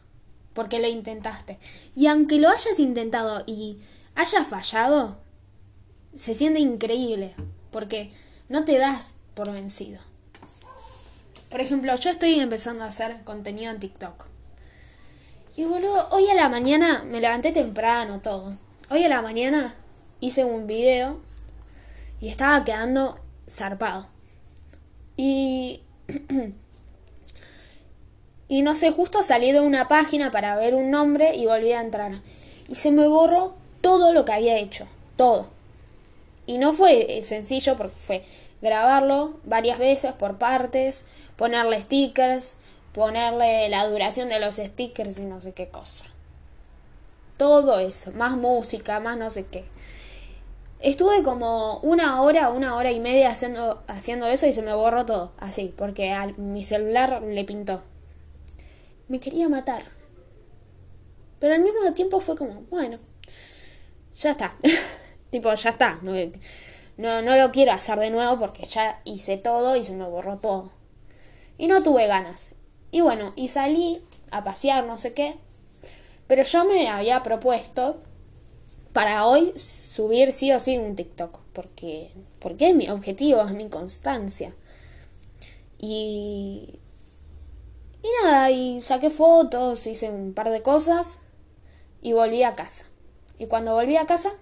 Porque 0.53 0.79
lo 0.79 0.87
intentaste. 0.87 1.57
Y 1.95 2.05
aunque 2.05 2.37
lo 2.37 2.49
hayas 2.49 2.77
intentado 2.77 3.43
y 3.47 3.79
hayas 4.13 4.47
fallado, 4.47 5.17
se 6.15 6.35
siente 6.35 6.59
increíble, 6.59 7.33
porque 7.71 8.13
no 8.49 8.63
te 8.63 8.77
das 8.77 9.15
por 9.33 9.51
vencido. 9.51 9.99
Por 11.53 11.61
ejemplo, 11.61 11.95
yo 11.97 12.09
estoy 12.09 12.39
empezando 12.39 12.83
a 12.83 12.87
hacer 12.87 13.23
contenido 13.25 13.71
en 13.71 13.79
TikTok. 13.79 14.25
Y 15.55 15.65
boludo, 15.65 16.07
hoy 16.09 16.27
a 16.27 16.33
la 16.33 16.49
mañana 16.49 17.03
me 17.03 17.21
levanté 17.21 17.51
temprano 17.51 18.21
todo. 18.21 18.53
Hoy 18.89 19.03
a 19.03 19.07
la 19.07 19.21
mañana 19.21 19.75
hice 20.19 20.45
un 20.45 20.65
video 20.65 21.21
y 22.19 22.29
estaba 22.29 22.63
quedando 22.63 23.19
zarpado. 23.47 24.07
Y 25.15 25.81
y 28.47 28.63
no 28.63 28.73
sé, 28.73 28.89
justo 28.89 29.21
salí 29.21 29.51
de 29.51 29.59
una 29.59 29.87
página 29.87 30.31
para 30.31 30.55
ver 30.55 30.73
un 30.73 30.89
nombre 30.89 31.35
y 31.35 31.45
volví 31.45 31.71
a 31.71 31.81
entrar. 31.81 32.13
Y 32.67 32.73
se 32.73 32.89
me 32.89 33.05
borró 33.05 33.53
todo 33.81 34.11
lo 34.11 34.25
que 34.25 34.31
había 34.31 34.57
hecho, 34.57 34.87
todo. 35.17 35.49
Y 36.47 36.57
no 36.57 36.73
fue 36.73 37.21
sencillo 37.21 37.77
porque 37.77 37.95
fue 37.95 38.23
grabarlo 38.63 39.33
varias 39.43 39.77
veces 39.77 40.13
por 40.13 40.37
partes, 40.37 41.05
ponerle 41.35 41.81
stickers, 41.81 42.55
ponerle 42.93 43.67
la 43.67 43.85
duración 43.87 44.29
de 44.29 44.39
los 44.39 44.55
stickers 44.55 45.19
y 45.19 45.25
no 45.25 45.41
sé 45.41 45.51
qué 45.51 45.67
cosa. 45.67 46.05
Todo 47.37 47.79
eso, 47.79 48.11
más 48.13 48.37
música, 48.37 48.99
más 49.01 49.17
no 49.17 49.29
sé 49.29 49.45
qué. 49.45 49.65
Estuve 50.79 51.23
como 51.23 51.79
una 51.79 52.21
hora, 52.21 52.49
una 52.49 52.75
hora 52.75 52.91
y 52.91 52.99
media 52.99 53.29
haciendo, 53.29 53.83
haciendo 53.87 54.27
eso 54.27 54.47
y 54.47 54.53
se 54.53 54.61
me 54.61 54.73
borró 54.73 55.05
todo, 55.05 55.33
así, 55.37 55.73
porque 55.77 56.11
a 56.11 56.27
mi 56.37 56.63
celular 56.63 57.21
le 57.21 57.43
pintó. 57.43 57.81
Me 59.09 59.19
quería 59.19 59.49
matar. 59.49 59.83
Pero 61.39 61.53
al 61.53 61.61
mismo 61.61 61.93
tiempo 61.93 62.21
fue 62.21 62.37
como, 62.37 62.61
bueno, 62.69 62.99
ya 64.15 64.31
está. 64.31 64.55
Tipo, 65.31 65.53
ya 65.53 65.71
está. 65.71 65.99
No, 66.97 67.21
no, 67.21 67.35
lo 67.35 67.51
quiero 67.51 67.71
hacer 67.71 67.99
de 67.99 68.11
nuevo 68.11 68.39
porque 68.39 68.65
ya 68.65 69.01
hice 69.03 69.37
todo 69.37 69.75
y 69.75 69.83
se 69.83 69.95
me 69.95 70.05
borró 70.05 70.37
todo. 70.37 70.71
Y 71.57 71.67
no 71.67 71.81
tuve 71.83 72.07
ganas. 72.07 72.51
Y 72.91 73.01
bueno, 73.01 73.33
y 73.35 73.47
salí 73.47 74.01
a 74.31 74.43
pasear, 74.43 74.85
no 74.85 74.97
sé 74.97 75.13
qué. 75.13 75.35
Pero 76.27 76.43
yo 76.43 76.65
me 76.65 76.87
había 76.87 77.23
propuesto 77.23 78.01
para 78.93 79.25
hoy 79.25 79.53
subir 79.57 80.33
sí 80.33 80.51
o 80.51 80.59
sí 80.59 80.77
un 80.77 80.95
TikTok. 80.95 81.39
Porque, 81.53 82.11
porque 82.39 82.69
es 82.69 82.75
mi 82.75 82.89
objetivo, 82.89 83.41
es 83.41 83.53
mi 83.53 83.69
constancia. 83.69 84.53
Y, 85.79 86.79
y 88.03 88.07
nada, 88.23 88.51
y 88.51 88.81
saqué 88.81 89.09
fotos, 89.09 89.85
hice 89.87 90.09
un 90.09 90.33
par 90.33 90.49
de 90.49 90.61
cosas 90.61 91.19
y 92.01 92.13
volví 92.13 92.43
a 92.43 92.55
casa. 92.55 92.85
Y 93.39 93.47
cuando 93.47 93.73
volví 93.73 93.97
a 93.97 94.05
casa 94.05 94.33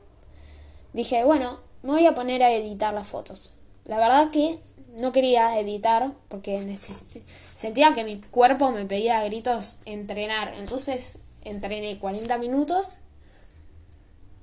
dije, 0.94 1.24
bueno, 1.24 1.60
me 1.84 1.92
voy 1.92 2.06
a 2.06 2.14
poner 2.14 2.44
a 2.44 2.52
editar 2.52 2.94
las 2.94 3.08
fotos. 3.08 3.52
La 3.86 3.98
verdad 3.98 4.32
que 4.32 4.60
no 5.00 5.12
quería 5.12 5.60
editar 5.60 6.12
porque 6.28 6.76
sentía 7.56 7.94
que 7.94 8.04
mi 8.04 8.20
cuerpo 8.20 8.72
me 8.72 8.86
pedía 8.86 9.20
a 9.20 9.24
gritos 9.24 9.78
entrenar. 9.86 10.54
Entonces 10.58 11.18
entrené 11.44 11.98
40 12.00 12.38
minutos 12.38 12.98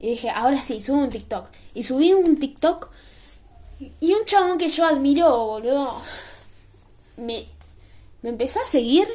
y 0.00 0.10
dije, 0.10 0.30
ahora 0.30 0.62
sí, 0.62 0.80
subo 0.80 0.98
un 0.98 1.10
TikTok. 1.10 1.48
Y 1.74 1.84
subí 1.84 2.12
un 2.12 2.38
TikTok 2.38 2.90
y 4.00 4.12
un 4.12 4.24
chabón 4.24 4.58
que 4.58 4.68
yo 4.68 4.84
admiro, 4.84 5.46
boludo, 5.46 5.94
me, 7.16 7.44
me 8.22 8.30
empezó 8.30 8.60
a 8.60 8.64
seguir 8.64 9.08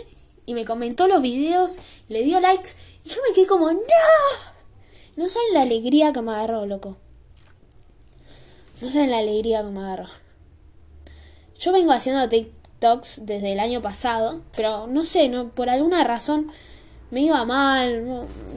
y 0.46 0.54
me 0.54 0.66
comentó 0.66 1.08
los 1.08 1.22
videos, 1.22 1.76
le 2.10 2.24
dio 2.24 2.40
likes 2.40 2.72
y 3.04 3.10
yo 3.10 3.18
me 3.28 3.34
quedé 3.34 3.48
como, 3.48 3.72
no. 3.72 3.82
No 5.16 5.30
saben 5.30 5.54
la 5.54 5.62
alegría 5.62 6.12
que 6.12 6.22
me 6.22 6.32
agarró, 6.32 6.66
loco. 6.66 6.98
No 8.84 8.90
sé 8.90 9.08
la 9.08 9.20
alegría 9.20 9.62
que 9.62 9.70
me 9.70 9.80
agarró. 9.80 10.10
Yo 11.58 11.72
vengo 11.72 11.94
haciendo 11.94 12.28
TikToks 12.28 13.26
desde 13.26 13.54
el 13.54 13.62
año 13.62 13.82
pasado, 13.82 14.42
pero 14.58 14.88
no 14.88 15.06
sé, 15.06 15.30
no, 15.30 15.48
por 15.48 15.70
alguna 15.70 16.04
razón 16.04 16.52
me 17.10 17.22
iba 17.22 17.46
mal, 17.46 18.06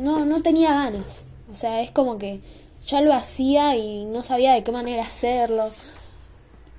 no, 0.00 0.24
no, 0.24 0.42
tenía 0.42 0.72
ganas. 0.72 1.22
O 1.48 1.54
sea, 1.54 1.80
es 1.80 1.92
como 1.92 2.18
que 2.18 2.40
ya 2.88 3.02
lo 3.02 3.14
hacía 3.14 3.76
y 3.76 4.04
no 4.04 4.24
sabía 4.24 4.54
de 4.54 4.64
qué 4.64 4.72
manera 4.72 5.04
hacerlo. 5.04 5.70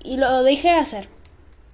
Y 0.04 0.18
lo 0.18 0.44
dejé 0.44 0.68
de 0.68 0.80
hacer. 0.80 1.08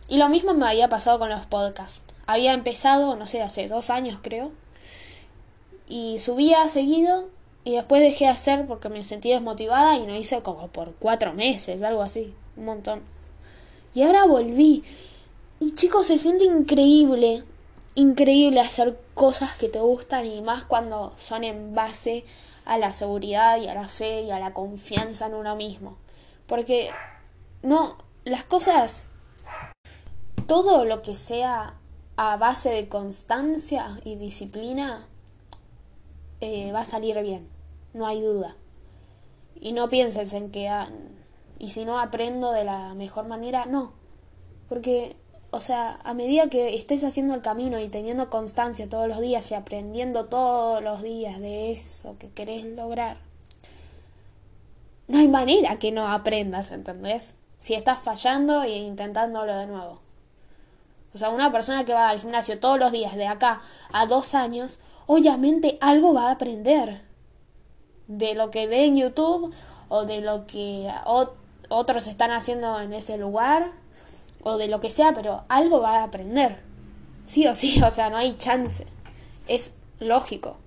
Y 0.08 0.18
lo 0.18 0.30
mismo 0.30 0.54
me 0.54 0.68
había 0.68 0.90
pasado 0.90 1.18
con 1.18 1.30
los 1.30 1.48
podcasts. 1.48 2.04
Había 2.28 2.54
empezado, 2.54 3.16
no 3.16 3.26
sé, 3.26 3.42
hace 3.42 3.68
dos 3.68 3.90
años 3.90 4.20
creo. 4.22 4.52
Y 5.90 6.20
subía 6.20 6.68
seguido 6.68 7.30
y 7.66 7.76
después 7.76 8.02
dejé 8.02 8.26
de 8.26 8.32
hacer 8.32 8.68
porque 8.68 8.90
me 8.90 9.04
sentí 9.04 9.32
desmotivada 9.32 9.98
y 9.98 10.06
no 10.06 10.16
hice 10.16 10.42
como 10.42 10.68
por 10.68 10.94
cuatro 10.96 11.34
meses, 11.34 11.82
algo 11.84 12.02
así, 12.02 12.34
un 12.58 12.66
montón. 12.66 13.02
Y 13.94 14.04
ahora 14.04 14.26
volví. 14.26 14.84
Y 15.60 15.76
chicos, 15.76 16.08
se 16.08 16.18
siente 16.18 16.44
increíble, 16.44 17.44
increíble 17.96 18.60
hacer 18.60 19.00
cosas 19.14 19.56
que 19.56 19.70
te 19.70 19.80
gustan 19.80 20.26
y 20.26 20.42
más 20.42 20.64
cuando 20.66 21.14
son 21.16 21.44
en 21.44 21.74
base 21.74 22.26
a 22.66 22.78
la 22.78 22.92
seguridad 22.92 23.58
y 23.58 23.68
a 23.68 23.76
la 23.76 23.88
fe 23.88 24.24
y 24.24 24.32
a 24.32 24.40
la 24.40 24.54
confianza 24.54 25.28
en 25.28 25.36
uno 25.36 25.56
mismo. 25.56 25.98
Porque 26.48 26.90
no, 27.62 27.98
las 28.26 28.44
cosas, 28.44 29.04
todo 30.48 30.84
lo 30.84 31.02
que 31.02 31.16
sea 31.16 31.76
a 32.18 32.36
base 32.38 32.70
de 32.70 32.90
constancia 32.90 34.02
y 34.04 34.16
disciplina, 34.16 35.08
eh, 36.42 36.72
va 36.74 36.82
a 36.82 36.86
salir 36.86 37.22
bien, 37.22 37.48
no 37.94 38.06
hay 38.08 38.22
duda. 38.22 38.56
Y 39.56 39.72
no 39.72 39.90
pienses 39.90 40.34
en 40.34 40.52
que, 40.52 40.68
ah, 40.68 40.90
y 41.60 41.70
si 41.70 41.86
no 41.86 42.00
aprendo 42.00 42.52
de 42.52 42.66
la 42.66 42.94
mejor 42.94 43.28
manera, 43.28 43.66
no. 43.66 43.94
Porque, 44.68 45.16
o 45.52 45.62
sea, 45.62 46.00
a 46.04 46.14
medida 46.14 46.50
que 46.50 46.76
estés 46.76 47.04
haciendo 47.04 47.34
el 47.36 47.42
camino 47.42 47.80
y 47.80 47.88
teniendo 47.90 48.30
constancia 48.30 48.90
todos 48.90 49.08
los 49.08 49.22
días 49.22 49.50
y 49.52 49.56
aprendiendo 49.56 50.26
todos 50.26 50.84
los 50.84 51.02
días 51.02 51.40
de 51.40 51.72
eso 51.72 52.18
que 52.18 52.30
querés 52.30 52.66
lograr, 52.66 53.18
no 55.08 55.20
hay 55.20 55.28
manera 55.28 55.78
que 55.80 55.92
no 55.92 56.08
aprendas, 56.08 56.72
¿entendés? 56.72 57.36
Si 57.60 57.76
estás 57.76 58.00
fallando 58.00 58.64
e 58.64 58.78
intentándolo 58.78 59.56
de 59.56 59.68
nuevo. 59.68 60.02
O 61.14 61.18
sea, 61.18 61.30
una 61.30 61.52
persona 61.52 61.86
que 61.86 61.94
va 61.94 62.10
al 62.10 62.20
gimnasio 62.20 62.60
todos 62.60 62.80
los 62.80 62.92
días 62.92 63.16
de 63.16 63.28
acá 63.28 63.62
a 63.92 64.08
dos 64.08 64.34
años, 64.34 64.80
obviamente 65.06 65.78
algo 65.80 66.14
va 66.14 66.30
a 66.30 66.32
aprender 66.32 67.02
de 68.08 68.36
lo 68.36 68.52
que 68.52 68.68
ve 68.68 68.86
en 68.86 68.98
YouTube 68.98 69.54
o 69.90 70.06
de 70.06 70.22
lo 70.22 70.48
que 70.48 70.92
otros 71.70 72.08
están 72.08 72.32
haciendo 72.32 72.80
en 72.80 72.94
ese 72.94 73.18
lugar 73.18 73.72
o 74.44 74.58
de 74.58 74.68
lo 74.68 74.80
que 74.80 74.90
sea, 74.90 75.14
pero 75.14 75.44
algo 75.48 75.82
va 75.82 76.00
a 76.00 76.04
aprender. 76.04 76.62
Sí 77.26 77.48
o 77.48 77.54
sí, 77.54 77.82
o 77.84 77.90
sea, 77.90 78.10
no 78.10 78.18
hay 78.18 78.38
chance. 78.38 78.86
Es 79.48 79.76
lógico. 80.00 80.58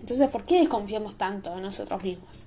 Entonces, 0.00 0.28
¿por 0.30 0.44
qué 0.44 0.60
desconfiamos 0.60 1.16
tanto 1.16 1.54
de 1.54 1.60
nosotros 1.60 2.02
mismos? 2.02 2.46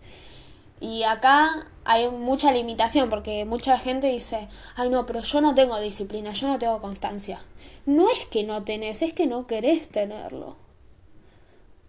Y 0.81 1.03
acá 1.03 1.67
hay 1.83 2.07
mucha 2.09 2.51
limitación 2.51 3.09
porque 3.09 3.43
mucha 3.45 3.77
gente 3.77 4.07
dice, 4.07 4.47
ay 4.75 4.89
no, 4.89 5.05
pero 5.05 5.21
yo 5.21 5.41
no 5.41 5.53
tengo 5.53 5.77
disciplina, 5.79 6.31
yo 6.31 6.47
no 6.47 6.57
tengo 6.57 6.79
constancia. 6.79 7.41
No 7.85 8.09
es 8.09 8.25
que 8.27 8.43
no 8.43 8.63
tenés, 8.63 9.01
es 9.01 9.13
que 9.13 9.27
no 9.27 9.45
querés 9.45 9.89
tenerlo. 9.89 10.55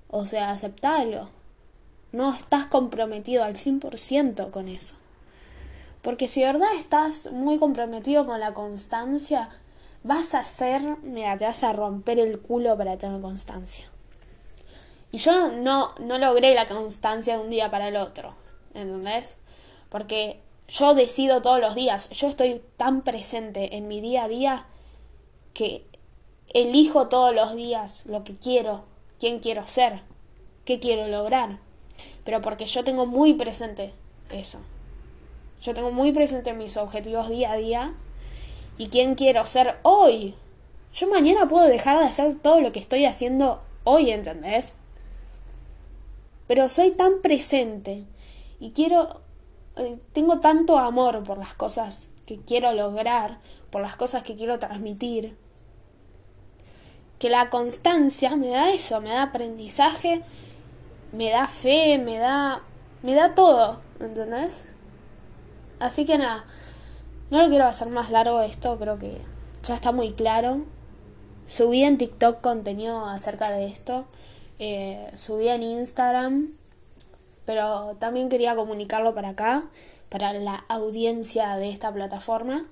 O 0.09 0.25
sea, 0.25 0.51
aceptalo. 0.51 1.29
No 2.13 2.35
estás 2.35 2.67
comprometido 2.67 3.45
al 3.45 3.55
100% 3.55 4.51
con 4.51 4.69
eso. 4.69 4.97
Porque 6.03 6.29
si 6.29 6.41
de 6.41 6.47
verdad 6.47 6.75
estás 6.77 7.31
muy 7.31 7.59
comprometido 7.59 8.27
con 8.27 8.41
la 8.41 8.55
constancia, 8.55 9.51
vas 10.03 10.35
a 10.35 10.41
hacer, 10.41 10.83
mira, 11.03 11.37
te 11.37 11.45
vas 11.45 11.63
a 11.63 11.73
romper 11.73 12.19
el 12.19 12.41
culo 12.41 12.77
para 12.77 12.97
tener 12.97 13.21
constancia. 13.21 13.87
Y 15.13 15.19
yo 15.19 15.53
no, 15.53 15.95
no 15.99 16.19
logré 16.19 16.55
la 16.55 16.67
constancia 16.67 17.37
de 17.37 17.45
un 17.45 17.51
día 17.51 17.71
para 17.71 17.89
el 17.89 17.97
otro. 17.97 18.35
¿entendés? 18.75 19.37
Porque 19.89 20.41
yo 20.69 20.95
decido 20.95 21.43
todos 21.43 21.61
los 21.61 21.75
días, 21.75 22.11
yo 22.11 22.29
estoy 22.29 22.63
tan 22.77 23.03
presente 23.03 23.77
en 23.77 23.89
mi 23.89 24.01
día 24.01 24.25
a 24.25 24.29
día 24.29 24.67
que 25.53 25.85
elijo 26.55 27.09
todos 27.09 27.35
los 27.35 27.55
días 27.55 28.05
lo 28.07 28.25
que 28.25 28.37
quiero, 28.37 28.85
quién 29.19 29.41
quiero 29.41 29.67
ser, 29.67 30.01
qué 30.65 30.79
quiero 30.79 31.09
lograr. 31.09 31.59
Pero 32.25 32.41
porque 32.41 32.67
yo 32.67 32.85
tengo 32.85 33.07
muy 33.07 33.35
presente 33.35 33.93
eso. 34.31 34.61
Yo 35.63 35.75
tengo 35.75 35.91
muy 35.91 36.13
presente 36.13 36.55
mis 36.55 36.77
objetivos 36.77 37.29
día 37.29 37.53
a 37.53 37.57
día 37.57 37.95
y 38.79 38.89
quién 38.89 39.15
quiero 39.15 39.45
ser 39.45 39.77
hoy. 39.83 40.35
Yo 40.93 41.09
mañana 41.09 41.47
puedo 41.49 41.67
dejar 41.67 41.99
de 41.99 42.05
hacer 42.05 42.39
todo 42.41 42.61
lo 42.61 42.73
que 42.73 42.81
estoy 42.81 43.05
haciendo 43.05 43.61
hoy, 43.85 44.11
¿entendés? 44.11 44.77
Pero 46.47 46.69
soy 46.69 46.91
tan 46.91 47.21
presente 47.21 48.05
y 48.59 48.71
quiero, 48.73 49.21
eh, 49.77 49.99
tengo 50.13 50.41
tanto 50.41 50.79
amor 50.79 51.23
por 51.23 51.39
las 51.39 51.55
cosas 51.55 52.09
que 52.27 52.41
quiero 52.41 52.73
lograr, 52.73 53.39
por 53.71 53.83
las 53.83 53.97
cosas 53.97 54.23
que 54.23 54.35
quiero 54.35 54.59
transmitir, 54.59 55.37
que 57.19 57.29
la 57.29 57.51
constancia 57.51 58.35
me 58.35 58.49
da 58.49 58.73
eso, 58.73 59.01
me 59.01 59.11
da 59.11 59.25
aprendizaje, 59.25 60.23
me 61.13 61.31
da 61.31 61.47
fe, 61.47 61.99
me 61.99 62.19
da, 62.19 62.63
me 63.03 63.15
da 63.15 63.35
todo, 63.35 63.81
¿entendés? 64.01 64.67
Así 65.79 66.05
que 66.05 66.19
nada, 66.19 66.45
no 67.31 67.43
lo 67.43 67.49
quiero 67.49 67.65
hacer 67.65 67.89
más 67.89 68.11
largo 68.11 68.41
esto, 68.43 68.79
creo 68.79 68.99
que 68.99 69.19
ya 69.63 69.75
está 69.75 69.93
muy 69.93 70.13
claro. 70.13 70.65
Subí 71.49 71.83
en 71.83 71.99
TikTok 71.99 72.41
contenido 72.41 73.07
acerca 73.07 73.51
de 73.51 73.67
esto, 73.67 74.07
eh, 74.59 75.11
subí 75.17 75.49
en 75.49 75.63
Instagram 75.63 76.61
pero 77.51 77.97
también 77.99 78.29
quería 78.29 78.55
comunicarlo 78.55 79.13
para 79.13 79.31
acá, 79.31 79.65
para 80.09 80.33
la 80.33 80.65
audiencia 80.69 81.57
de 81.57 81.71
esta 81.71 81.93
plataforma. 81.93 82.65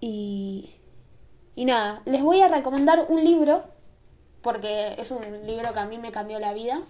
Y, 0.00 0.76
y 1.56 1.64
nada, 1.64 2.00
les 2.04 2.22
voy 2.22 2.40
a 2.40 2.46
recomendar 2.46 3.06
un 3.08 3.24
libro, 3.24 3.64
porque 4.42 4.94
es 4.96 5.10
un 5.10 5.44
libro 5.44 5.72
que 5.72 5.80
a 5.80 5.86
mí 5.86 5.98
me 5.98 6.12
cambió 6.12 6.38
la 6.38 6.52
vida. 6.52 6.80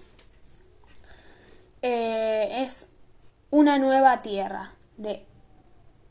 Eh, 1.86 2.62
es 2.62 2.88
Una 3.50 3.78
nueva 3.78 4.22
tierra, 4.22 4.72
de 4.96 5.26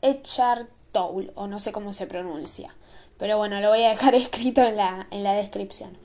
Eckhart 0.02 0.70
o 0.92 1.48
no 1.48 1.58
sé 1.58 1.72
cómo 1.72 1.92
se 1.92 2.06
pronuncia. 2.06 2.72
Pero 3.18 3.38
bueno, 3.38 3.60
lo 3.60 3.70
voy 3.70 3.82
a 3.82 3.88
dejar 3.88 4.14
escrito 4.14 4.62
en 4.62 4.76
la, 4.76 5.08
en 5.10 5.24
la 5.24 5.32
descripción. 5.32 5.98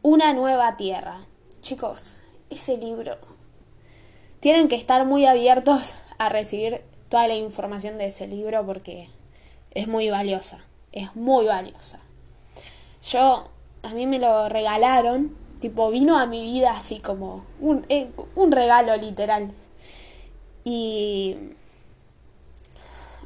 Una 0.00 0.32
nueva 0.32 0.78
tierra. 0.78 1.26
Chicos, 1.60 2.16
ese 2.48 2.78
libro 2.78 3.18
tienen 4.40 4.68
que 4.68 4.76
estar 4.76 5.04
muy 5.04 5.26
abiertos 5.26 5.96
a 6.16 6.30
recibir 6.30 6.80
toda 7.10 7.28
la 7.28 7.34
información 7.34 7.98
de 7.98 8.06
ese 8.06 8.26
libro 8.26 8.64
porque 8.64 9.10
es 9.72 9.86
muy 9.86 10.08
valiosa, 10.08 10.64
es 10.92 11.14
muy 11.14 11.44
valiosa. 11.44 12.00
Yo, 13.04 13.50
a 13.82 13.90
mí 13.90 14.06
me 14.06 14.18
lo 14.18 14.48
regalaron, 14.48 15.36
tipo, 15.60 15.90
vino 15.90 16.18
a 16.18 16.26
mi 16.26 16.42
vida 16.42 16.72
así 16.72 16.98
como 16.98 17.44
un, 17.60 17.86
eh, 17.88 18.10
un 18.34 18.50
regalo 18.50 18.96
literal. 18.96 19.52
Y... 20.64 21.36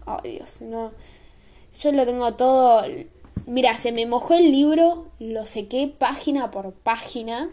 Ay 0.06 0.32
Dios, 0.32 0.60
no. 0.62 0.92
Yo 1.80 1.92
lo 1.92 2.04
tengo 2.04 2.34
todo... 2.34 2.84
Mira, 3.46 3.76
se 3.76 3.92
me 3.92 4.06
mojó 4.06 4.34
el 4.34 4.50
libro, 4.50 5.08
lo 5.18 5.44
sequé 5.44 5.86
página 5.86 6.50
por 6.50 6.72
página. 6.72 7.50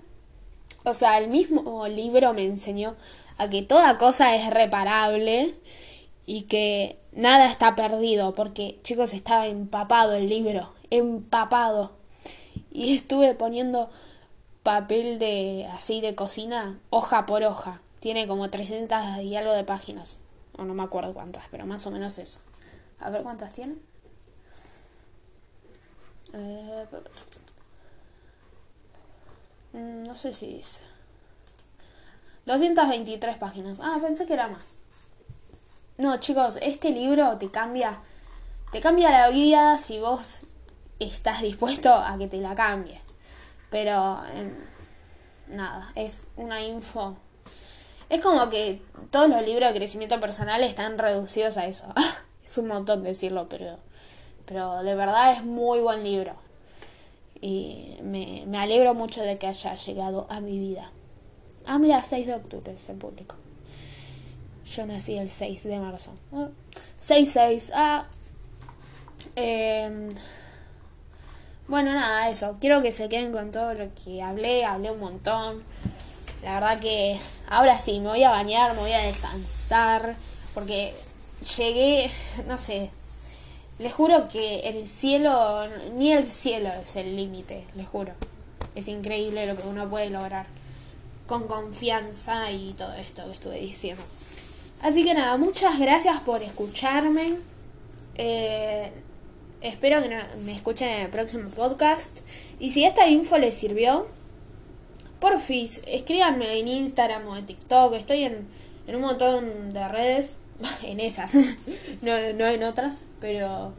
O 0.84 0.94
sea, 0.94 1.18
el 1.20 1.28
mismo 1.30 1.88
libro 1.88 2.34
me 2.34 2.46
enseñó 2.46 2.96
a 3.38 3.50
que 3.50 3.62
toda 3.62 3.98
cosa 3.98 4.36
es 4.36 4.50
reparable 4.50 5.54
y 6.26 6.44
que 6.44 6.98
nada 7.12 7.46
está 7.46 7.76
perdido, 7.76 8.34
porque 8.34 8.80
chicos 8.84 9.14
estaba 9.14 9.48
empapado 9.48 10.14
el 10.14 10.30
libro, 10.30 10.72
empapado. 10.90 11.92
Y 12.72 12.96
estuve 12.96 13.34
poniendo 13.34 13.90
papel 14.64 15.20
de 15.20 15.68
así 15.72 16.02
de 16.02 16.16
cocina, 16.16 16.80
hoja 16.90 17.26
por 17.26 17.44
hoja. 17.44 17.82
Tiene 18.00 18.28
como 18.28 18.50
300 18.50 19.20
y 19.22 19.36
algo 19.36 19.54
de 19.54 19.64
páginas. 19.64 20.20
O 20.58 20.64
no 20.64 20.74
me 20.74 20.84
acuerdo 20.84 21.14
cuántas, 21.14 21.46
pero 21.50 21.66
más 21.66 21.86
o 21.86 21.92
menos 21.92 22.18
eso. 22.18 22.40
A 23.00 23.10
ver 23.10 23.24
cuántas 23.24 23.54
tiene. 23.54 23.76
Eh, 26.34 26.86
no 29.74 30.16
sé 30.16 30.34
si 30.34 30.58
es 30.58 30.82
223 32.46 33.38
páginas. 33.38 33.80
Ah, 33.82 33.98
pensé 34.02 34.26
que 34.26 34.34
era 34.34 34.48
más. 34.48 34.78
No, 35.98 36.18
chicos, 36.18 36.58
este 36.62 36.90
libro 36.90 37.38
te 37.38 37.52
cambia. 37.52 38.02
Te 38.72 38.82
cambia 38.82 39.12
la 39.12 39.30
vida 39.30 39.78
si 39.78 40.00
vos 40.00 40.48
estás 41.00 41.42
dispuesto 41.42 41.94
a 41.94 42.18
que 42.18 42.28
te 42.28 42.38
la 42.38 42.56
cambie. 42.56 43.02
Pero. 43.72 44.22
Em, 44.36 44.54
nada, 45.48 45.92
es 45.96 46.28
una 46.36 46.64
info. 46.64 47.18
Es 48.10 48.22
como 48.22 48.52
que 48.52 48.82
todos 49.10 49.28
los 49.30 49.44
libros 49.44 49.74
de 49.74 49.80
crecimiento 49.80 50.20
personal 50.20 50.64
están 50.64 51.00
reducidos 51.00 51.58
a 51.58 51.66
eso. 51.66 51.88
es 52.44 52.58
un 52.60 52.68
montón 52.68 53.02
decirlo, 53.02 53.50
pero. 53.50 53.80
Pero 54.46 54.84
de 54.84 54.94
verdad 54.94 55.34
es 55.34 55.44
muy 55.44 55.80
buen 55.80 56.04
libro. 56.04 56.36
Y 57.42 57.98
me, 58.04 58.44
me 58.46 58.60
alegro 58.60 58.94
mucho 58.94 59.24
de 59.24 59.40
que 59.40 59.48
haya 59.48 59.74
llegado 59.74 60.28
a 60.30 60.42
mi 60.42 60.60
vida. 60.60 60.92
Ah, 61.66 61.80
mira, 61.80 62.04
6 62.04 62.28
de 62.28 62.36
octubre 62.36 62.72
es 62.72 62.90
el 62.90 62.98
público. 62.98 63.36
Yo 64.66 64.86
nací 64.86 65.18
el 65.18 65.30
6 65.30 65.64
de 65.64 65.80
marzo. 65.80 66.12
6-6. 67.02 67.72
Ah. 67.74 68.06
Em, 69.36 70.10
bueno, 71.72 71.94
nada, 71.94 72.30
eso. 72.30 72.58
Quiero 72.60 72.82
que 72.82 72.92
se 72.92 73.08
queden 73.08 73.32
con 73.32 73.52
todo 73.52 73.74
lo 73.74 73.88
que 73.96 74.22
hablé. 74.22 74.66
Hablé 74.66 74.92
un 74.92 75.00
montón. 75.00 75.64
La 76.44 76.56
verdad 76.56 76.80
que 76.82 77.18
ahora 77.50 77.80
sí, 77.80 78.02
me 78.02 78.10
voy 78.10 78.24
a 78.24 78.30
bañar, 78.30 78.74
me 78.74 78.82
voy 78.82 78.92
a 78.92 79.00
descansar. 79.00 80.16
Porque 80.54 80.94
llegué, 81.58 82.12
no 82.46 82.58
sé. 82.58 82.90
Les 83.80 83.94
juro 83.94 84.28
que 84.28 84.60
el 84.70 84.86
cielo, 84.86 85.66
ni 85.96 86.12
el 86.12 86.26
cielo 86.26 86.70
es 86.84 86.98
el 86.98 87.16
límite, 87.16 87.66
les 87.76 87.88
juro. 87.88 88.12
Es 88.76 88.90
increíble 88.90 89.48
lo 89.48 89.56
que 89.56 89.66
uno 89.66 89.90
puede 89.90 90.10
lograr 90.10 90.48
con 91.26 91.48
confianza 91.48 92.52
y 92.52 92.74
todo 92.74 92.94
esto 92.96 93.26
que 93.28 93.32
estuve 93.32 93.60
diciendo. 93.62 94.04
Así 94.82 95.06
que 95.06 95.14
nada, 95.14 95.38
muchas 95.38 95.80
gracias 95.80 96.20
por 96.20 96.44
escucharme. 96.44 97.38
Eh, 98.16 98.92
espero 99.62 100.02
que 100.02 100.10
me 100.44 100.54
escuchen 100.54 100.90
en 100.90 101.02
el 101.04 101.10
próximo 101.10 101.50
podcast. 101.50 102.20
Y 102.60 102.72
si 102.72 102.86
esta 102.86 103.08
info 103.08 103.38
les 103.38 103.54
sirvió, 103.54 104.08
porfis, 105.20 105.82
escríbanme 105.88 106.60
en 106.60 106.68
Instagram 106.68 107.28
o 107.28 107.38
en 107.38 107.46
TikTok. 107.46 107.94
Estoy 107.94 108.24
en, 108.24 108.48
en 108.88 108.96
un 108.96 109.02
montón 109.02 109.74
de 109.74 109.88
redes. 109.88 110.38
en 110.84 111.00
esas, 111.00 111.36
no, 112.02 112.34
no 112.34 112.46
en 112.48 112.64
otras. 112.64 112.98
Pero, 113.20 113.74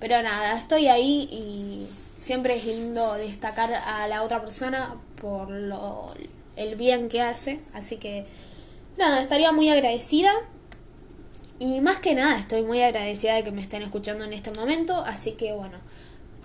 pero 0.00 0.22
nada, 0.22 0.58
estoy 0.58 0.88
ahí 0.88 1.28
y 1.30 1.88
siempre 2.16 2.56
es 2.56 2.64
lindo 2.64 3.14
destacar 3.14 3.72
a 3.72 4.08
la 4.08 4.22
otra 4.22 4.40
persona 4.40 4.96
por 5.20 5.50
lo, 5.50 6.14
el 6.56 6.76
bien 6.76 7.08
que 7.08 7.22
hace. 7.22 7.60
Así 7.72 7.96
que 7.96 8.26
nada, 8.96 9.20
estaría 9.20 9.52
muy 9.52 9.68
agradecida. 9.68 10.32
Y 11.58 11.80
más 11.80 12.00
que 12.00 12.14
nada, 12.14 12.36
estoy 12.36 12.62
muy 12.62 12.82
agradecida 12.82 13.34
de 13.34 13.44
que 13.44 13.52
me 13.52 13.62
estén 13.62 13.82
escuchando 13.82 14.24
en 14.24 14.32
este 14.32 14.50
momento. 14.50 14.96
Así 14.96 15.32
que 15.32 15.52
bueno, 15.52 15.78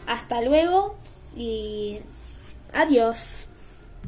hasta 0.08 0.42
luego 0.42 0.96
y 1.36 2.00
adiós. 2.74 3.49